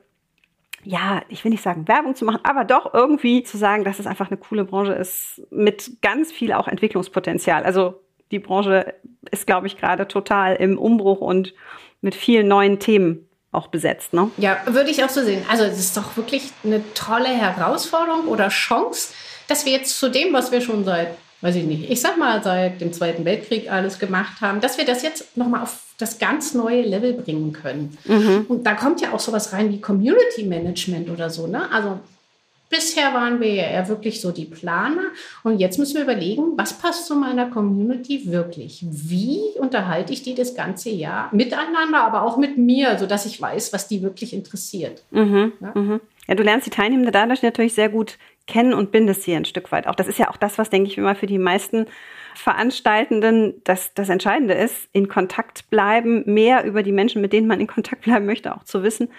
ja, 0.84 1.22
ich 1.28 1.44
will 1.44 1.50
nicht 1.50 1.62
sagen 1.62 1.86
Werbung 1.86 2.14
zu 2.14 2.24
machen, 2.24 2.40
aber 2.42 2.64
doch 2.64 2.92
irgendwie 2.92 3.42
zu 3.44 3.56
sagen, 3.56 3.84
dass 3.84 3.98
es 3.98 4.06
einfach 4.06 4.30
eine 4.30 4.36
coole 4.36 4.64
Branche 4.64 4.92
ist 4.92 5.42
mit 5.50 6.02
ganz 6.02 6.32
viel 6.32 6.52
auch 6.52 6.66
Entwicklungspotenzial. 6.66 7.62
Also 7.62 8.00
die 8.30 8.40
Branche 8.40 8.94
ist, 9.30 9.46
glaube 9.46 9.66
ich, 9.66 9.76
gerade 9.76 10.08
total 10.08 10.56
im 10.56 10.78
Umbruch 10.78 11.20
und 11.20 11.54
mit 12.00 12.14
vielen 12.14 12.48
neuen 12.48 12.80
Themen 12.80 13.28
auch 13.52 13.68
besetzt. 13.68 14.14
Ne? 14.14 14.30
Ja, 14.38 14.58
würde 14.66 14.90
ich 14.90 15.04
auch 15.04 15.10
so 15.10 15.22
sehen. 15.22 15.44
Also 15.48 15.64
es 15.64 15.78
ist 15.78 15.96
doch 15.96 16.16
wirklich 16.16 16.50
eine 16.64 16.82
tolle 16.94 17.28
Herausforderung 17.28 18.26
oder 18.26 18.48
Chance, 18.48 19.12
dass 19.46 19.66
wir 19.66 19.72
jetzt 19.72 19.98
zu 19.98 20.08
dem, 20.08 20.32
was 20.32 20.50
wir 20.50 20.62
schon 20.62 20.84
seit, 20.84 21.18
weiß 21.42 21.56
ich 21.56 21.64
nicht, 21.64 21.90
ich 21.90 22.00
sag 22.00 22.18
mal 22.18 22.42
seit 22.42 22.80
dem 22.80 22.92
Zweiten 22.92 23.24
Weltkrieg 23.24 23.70
alles 23.70 23.98
gemacht 23.98 24.40
haben, 24.40 24.60
dass 24.60 24.78
wir 24.78 24.86
das 24.86 25.02
jetzt 25.02 25.36
nochmal 25.36 25.62
auf 25.62 25.80
das 25.98 26.18
ganz 26.18 26.54
neue 26.54 26.82
Level 26.82 27.12
bringen 27.12 27.52
können. 27.52 27.96
Mhm. 28.04 28.46
Und 28.48 28.66
da 28.66 28.74
kommt 28.74 29.00
ja 29.02 29.12
auch 29.12 29.20
sowas 29.20 29.52
rein 29.52 29.70
wie 29.70 29.80
Community 29.80 30.44
Management 30.44 31.10
oder 31.10 31.28
so. 31.28 31.46
Ne? 31.46 31.70
Also 31.70 32.00
Bisher 32.72 33.12
waren 33.12 33.38
wir 33.38 33.52
ja 33.52 33.64
eher 33.64 33.88
wirklich 33.88 34.22
so 34.22 34.32
die 34.32 34.46
Planer 34.46 35.10
und 35.42 35.58
jetzt 35.58 35.78
müssen 35.78 35.96
wir 35.96 36.04
überlegen, 36.04 36.56
was 36.56 36.72
passt 36.72 37.06
zu 37.06 37.14
meiner 37.14 37.50
Community 37.50 38.32
wirklich? 38.32 38.82
Wie 38.88 39.40
unterhalte 39.58 40.14
ich 40.14 40.22
die 40.22 40.34
das 40.34 40.54
ganze 40.54 40.88
Jahr 40.88 41.28
miteinander, 41.34 42.02
aber 42.02 42.22
auch 42.22 42.38
mit 42.38 42.56
mir, 42.56 42.98
sodass 42.98 43.26
ich 43.26 43.38
weiß, 43.38 43.74
was 43.74 43.88
die 43.88 44.00
wirklich 44.00 44.32
interessiert. 44.32 45.02
Mhm, 45.10 45.52
ja? 45.60 45.72
Mhm. 45.78 46.00
ja, 46.26 46.34
du 46.34 46.42
lernst 46.42 46.66
die 46.66 46.70
Teilnehmenden 46.70 47.12
dadurch 47.12 47.42
natürlich 47.42 47.74
sehr 47.74 47.90
gut 47.90 48.16
kennen 48.46 48.72
und 48.72 48.90
bindest 48.90 49.24
sie 49.24 49.34
ein 49.34 49.44
Stück 49.44 49.70
weit 49.70 49.86
auch. 49.86 49.94
Das 49.94 50.08
ist 50.08 50.18
ja 50.18 50.30
auch 50.30 50.38
das, 50.38 50.56
was, 50.56 50.70
denke 50.70 50.88
ich, 50.88 50.96
immer 50.96 51.14
für 51.14 51.26
die 51.26 51.38
meisten 51.38 51.84
Veranstaltenden 52.34 53.60
das, 53.64 53.92
das 53.92 54.08
Entscheidende 54.08 54.54
ist, 54.54 54.88
in 54.92 55.08
Kontakt 55.08 55.68
bleiben, 55.68 56.22
mehr 56.24 56.64
über 56.64 56.82
die 56.82 56.92
Menschen, 56.92 57.20
mit 57.20 57.34
denen 57.34 57.46
man 57.46 57.60
in 57.60 57.66
Kontakt 57.66 58.00
bleiben 58.00 58.24
möchte, 58.24 58.56
auch 58.56 58.64
zu 58.64 58.82
wissen 58.82 59.10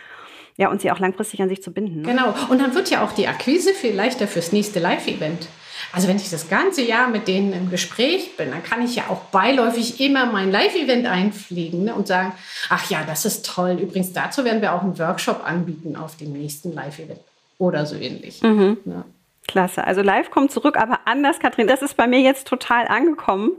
ja, 0.57 0.69
und 0.69 0.81
sie 0.81 0.91
auch 0.91 0.99
langfristig 0.99 1.41
an 1.41 1.49
sich 1.49 1.63
zu 1.63 1.71
binden. 1.71 2.01
Ne? 2.01 2.09
Genau. 2.09 2.33
Und 2.49 2.61
dann 2.61 2.75
wird 2.75 2.89
ja 2.89 3.03
auch 3.03 3.11
die 3.11 3.27
Akquise 3.27 3.73
viel 3.73 3.93
leichter 3.93 4.27
fürs 4.27 4.51
nächste 4.51 4.79
Live-Event. 4.79 5.47
Also 5.91 6.07
wenn 6.07 6.17
ich 6.17 6.29
das 6.29 6.49
ganze 6.49 6.81
Jahr 6.81 7.07
mit 7.07 7.27
denen 7.27 7.53
im 7.53 7.69
Gespräch 7.69 8.37
bin, 8.37 8.51
dann 8.51 8.63
kann 8.63 8.83
ich 8.83 8.95
ja 8.95 9.03
auch 9.09 9.21
beiläufig 9.25 9.99
immer 9.99 10.25
mein 10.25 10.51
Live-Event 10.51 11.05
einfliegen 11.05 11.85
ne, 11.85 11.95
und 11.95 12.07
sagen, 12.07 12.33
ach 12.69 12.89
ja, 12.89 13.03
das 13.05 13.25
ist 13.25 13.45
toll. 13.45 13.77
Übrigens 13.81 14.13
dazu 14.13 14.45
werden 14.45 14.61
wir 14.61 14.73
auch 14.73 14.81
einen 14.81 14.97
Workshop 14.97 15.45
anbieten 15.45 15.95
auf 15.95 16.17
dem 16.17 16.33
nächsten 16.33 16.73
Live-Event 16.73 17.19
oder 17.57 17.85
so 17.85 17.95
ähnlich. 17.95 18.41
Mhm. 18.41 18.77
Ja. 18.85 19.05
Klasse. 19.47 19.83
Also 19.85 20.01
live 20.01 20.31
kommt 20.31 20.51
zurück, 20.51 20.77
aber 20.77 21.01
anders, 21.05 21.39
Kathrin. 21.39 21.67
Das 21.67 21.81
ist 21.81 21.97
bei 21.97 22.07
mir 22.07 22.21
jetzt 22.21 22.47
total 22.47 22.87
angekommen 22.87 23.51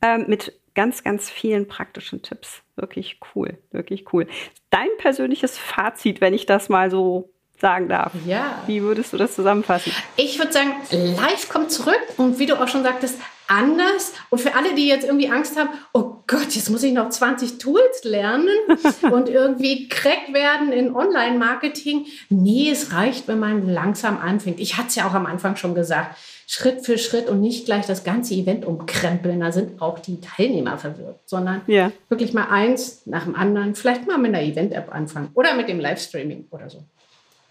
ähm, 0.00 0.24
mit 0.26 0.54
ganz, 0.78 1.02
ganz 1.02 1.28
vielen 1.28 1.66
praktischen 1.66 2.22
Tipps. 2.22 2.62
Wirklich 2.76 3.18
cool, 3.34 3.58
wirklich 3.72 4.12
cool. 4.12 4.28
Dein 4.70 4.86
persönliches 4.98 5.58
Fazit, 5.58 6.20
wenn 6.20 6.32
ich 6.34 6.46
das 6.46 6.68
mal 6.68 6.88
so 6.88 7.30
sagen 7.60 7.88
darf. 7.88 8.12
Ja. 8.24 8.62
Wie 8.68 8.80
würdest 8.80 9.12
du 9.12 9.16
das 9.16 9.34
zusammenfassen? 9.34 9.92
Ich 10.14 10.38
würde 10.38 10.52
sagen, 10.52 10.70
live 10.92 11.48
kommt 11.48 11.72
zurück 11.72 12.00
und 12.16 12.38
wie 12.38 12.46
du 12.46 12.62
auch 12.62 12.68
schon 12.68 12.84
sagtest, 12.84 13.18
anders. 13.48 14.12
Und 14.30 14.40
für 14.40 14.54
alle, 14.54 14.76
die 14.76 14.86
jetzt 14.86 15.04
irgendwie 15.04 15.28
Angst 15.28 15.58
haben, 15.58 15.70
oh 15.94 16.22
Gott, 16.28 16.50
jetzt 16.50 16.70
muss 16.70 16.84
ich 16.84 16.92
noch 16.92 17.08
20 17.08 17.58
Tools 17.58 18.04
lernen 18.04 18.56
und 19.10 19.28
irgendwie 19.28 19.88
crack 19.88 20.32
werden 20.32 20.70
in 20.70 20.94
Online-Marketing. 20.94 22.06
Nee, 22.28 22.70
es 22.70 22.92
reicht, 22.92 23.26
wenn 23.26 23.40
man 23.40 23.68
langsam 23.68 24.16
anfängt. 24.20 24.60
Ich 24.60 24.76
hatte 24.76 24.90
es 24.90 24.94
ja 24.94 25.08
auch 25.08 25.14
am 25.14 25.26
Anfang 25.26 25.56
schon 25.56 25.74
gesagt. 25.74 26.16
Schritt 26.50 26.86
für 26.86 26.96
Schritt 26.96 27.28
und 27.28 27.42
nicht 27.42 27.66
gleich 27.66 27.86
das 27.86 28.04
ganze 28.04 28.32
Event 28.32 28.64
umkrempeln. 28.64 29.38
Da 29.40 29.52
sind 29.52 29.82
auch 29.82 29.98
die 29.98 30.18
Teilnehmer 30.18 30.78
verwirrt, 30.78 31.20
sondern 31.26 31.60
ja. 31.66 31.92
wirklich 32.08 32.32
mal 32.32 32.46
eins 32.48 33.02
nach 33.04 33.24
dem 33.24 33.34
anderen. 33.34 33.74
Vielleicht 33.74 34.06
mal 34.06 34.16
mit 34.16 34.34
einer 34.34 34.42
Event-App 34.42 34.90
anfangen 34.90 35.28
oder 35.34 35.54
mit 35.54 35.68
dem 35.68 35.78
Livestreaming 35.78 36.46
oder 36.50 36.70
so. 36.70 36.82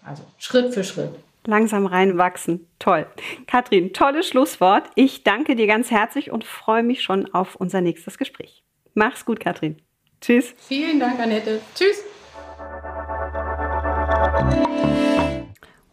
Also 0.04 0.24
Schritt 0.38 0.74
für 0.74 0.82
Schritt. 0.82 1.10
Langsam 1.46 1.86
reinwachsen. 1.86 2.66
Toll. 2.80 3.06
Katrin, 3.46 3.92
tolles 3.92 4.26
Schlusswort. 4.26 4.90
Ich 4.96 5.22
danke 5.22 5.54
dir 5.54 5.68
ganz 5.68 5.92
herzlich 5.92 6.32
und 6.32 6.42
freue 6.42 6.82
mich 6.82 7.02
schon 7.02 7.32
auf 7.32 7.54
unser 7.54 7.80
nächstes 7.80 8.18
Gespräch. 8.18 8.64
Mach's 8.94 9.24
gut, 9.24 9.38
Katrin. 9.38 9.76
Tschüss. 10.20 10.52
Vielen 10.58 10.98
Dank, 10.98 11.20
Annette. 11.20 11.60
Tschüss. 11.76 12.02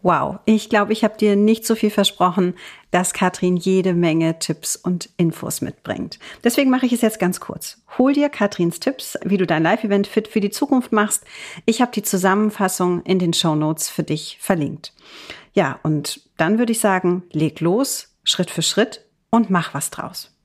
Wow, 0.06 0.38
ich 0.46 0.70
glaube, 0.70 0.94
ich 0.94 1.04
habe 1.04 1.18
dir 1.18 1.36
nicht 1.36 1.66
so 1.66 1.74
viel 1.74 1.90
versprochen, 1.90 2.54
dass 2.92 3.12
Katrin 3.12 3.58
jede 3.58 3.96
Menge 3.96 4.38
Tipps 4.38 4.76
und 4.76 5.10
Infos 5.18 5.62
mitbringt. 5.62 6.20
Deswegen 6.44 6.70
mache 6.70 6.86
ich 6.86 6.94
es 6.94 7.02
jetzt 7.02 7.20
ganz 7.20 7.40
kurz. 7.40 7.82
Hol 7.98 8.14
dir 8.14 8.30
Katrins 8.30 8.80
Tipps, 8.80 9.18
wie 9.24 9.38
du 9.38 9.48
dein 9.48 9.64
Live-Event 9.64 10.06
fit 10.06 10.28
für 10.28 10.42
die 10.42 10.52
Zukunft 10.52 10.92
machst. 10.92 11.24
Ich 11.66 11.82
habe 11.82 11.92
die 11.92 12.04
Zusammenfassung 12.04 13.02
in 13.02 13.18
den 13.18 13.34
Show 13.34 13.56
Notes 13.56 13.90
für 13.90 14.04
dich 14.04 14.38
verlinkt. 14.40 14.94
Ja, 15.54 15.80
und 15.82 16.22
dann 16.38 16.60
würde 16.60 16.74
ich 16.74 16.80
sagen, 16.80 17.24
leg 17.32 17.60
los, 17.60 18.14
Schritt 18.24 18.52
für 18.52 18.62
Schritt 18.62 19.04
und 19.32 19.50
mach 19.50 19.74
was 19.74 19.90
draus. 19.90 20.38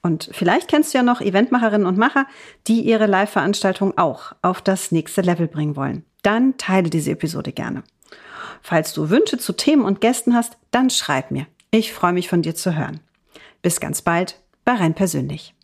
Und 0.00 0.30
vielleicht 0.32 0.68
kennst 0.68 0.94
du 0.94 0.98
ja 0.98 1.04
noch 1.04 1.20
Eventmacherinnen 1.20 1.86
und 1.86 1.98
Macher, 1.98 2.26
die 2.66 2.80
ihre 2.80 3.04
Live-Veranstaltung 3.04 3.98
auch 3.98 4.32
auf 4.40 4.62
das 4.62 4.90
nächste 4.90 5.20
Level 5.20 5.48
bringen 5.48 5.76
wollen. 5.76 6.06
Dann 6.22 6.56
teile 6.56 6.88
diese 6.88 7.10
Episode 7.10 7.52
gerne. 7.52 7.82
Falls 8.62 8.92
du 8.92 9.10
Wünsche 9.10 9.38
zu 9.38 9.52
Themen 9.52 9.84
und 9.84 10.00
Gästen 10.00 10.34
hast, 10.34 10.56
dann 10.70 10.88
schreib 10.88 11.30
mir. 11.30 11.46
Ich 11.70 11.92
freue 11.92 12.12
mich 12.12 12.28
von 12.28 12.42
dir 12.42 12.54
zu 12.54 12.76
hören. 12.76 13.00
Bis 13.60 13.80
ganz 13.80 14.02
bald 14.02 14.38
bei 14.64 14.72
Rein 14.74 14.94
Persönlich. 14.94 15.54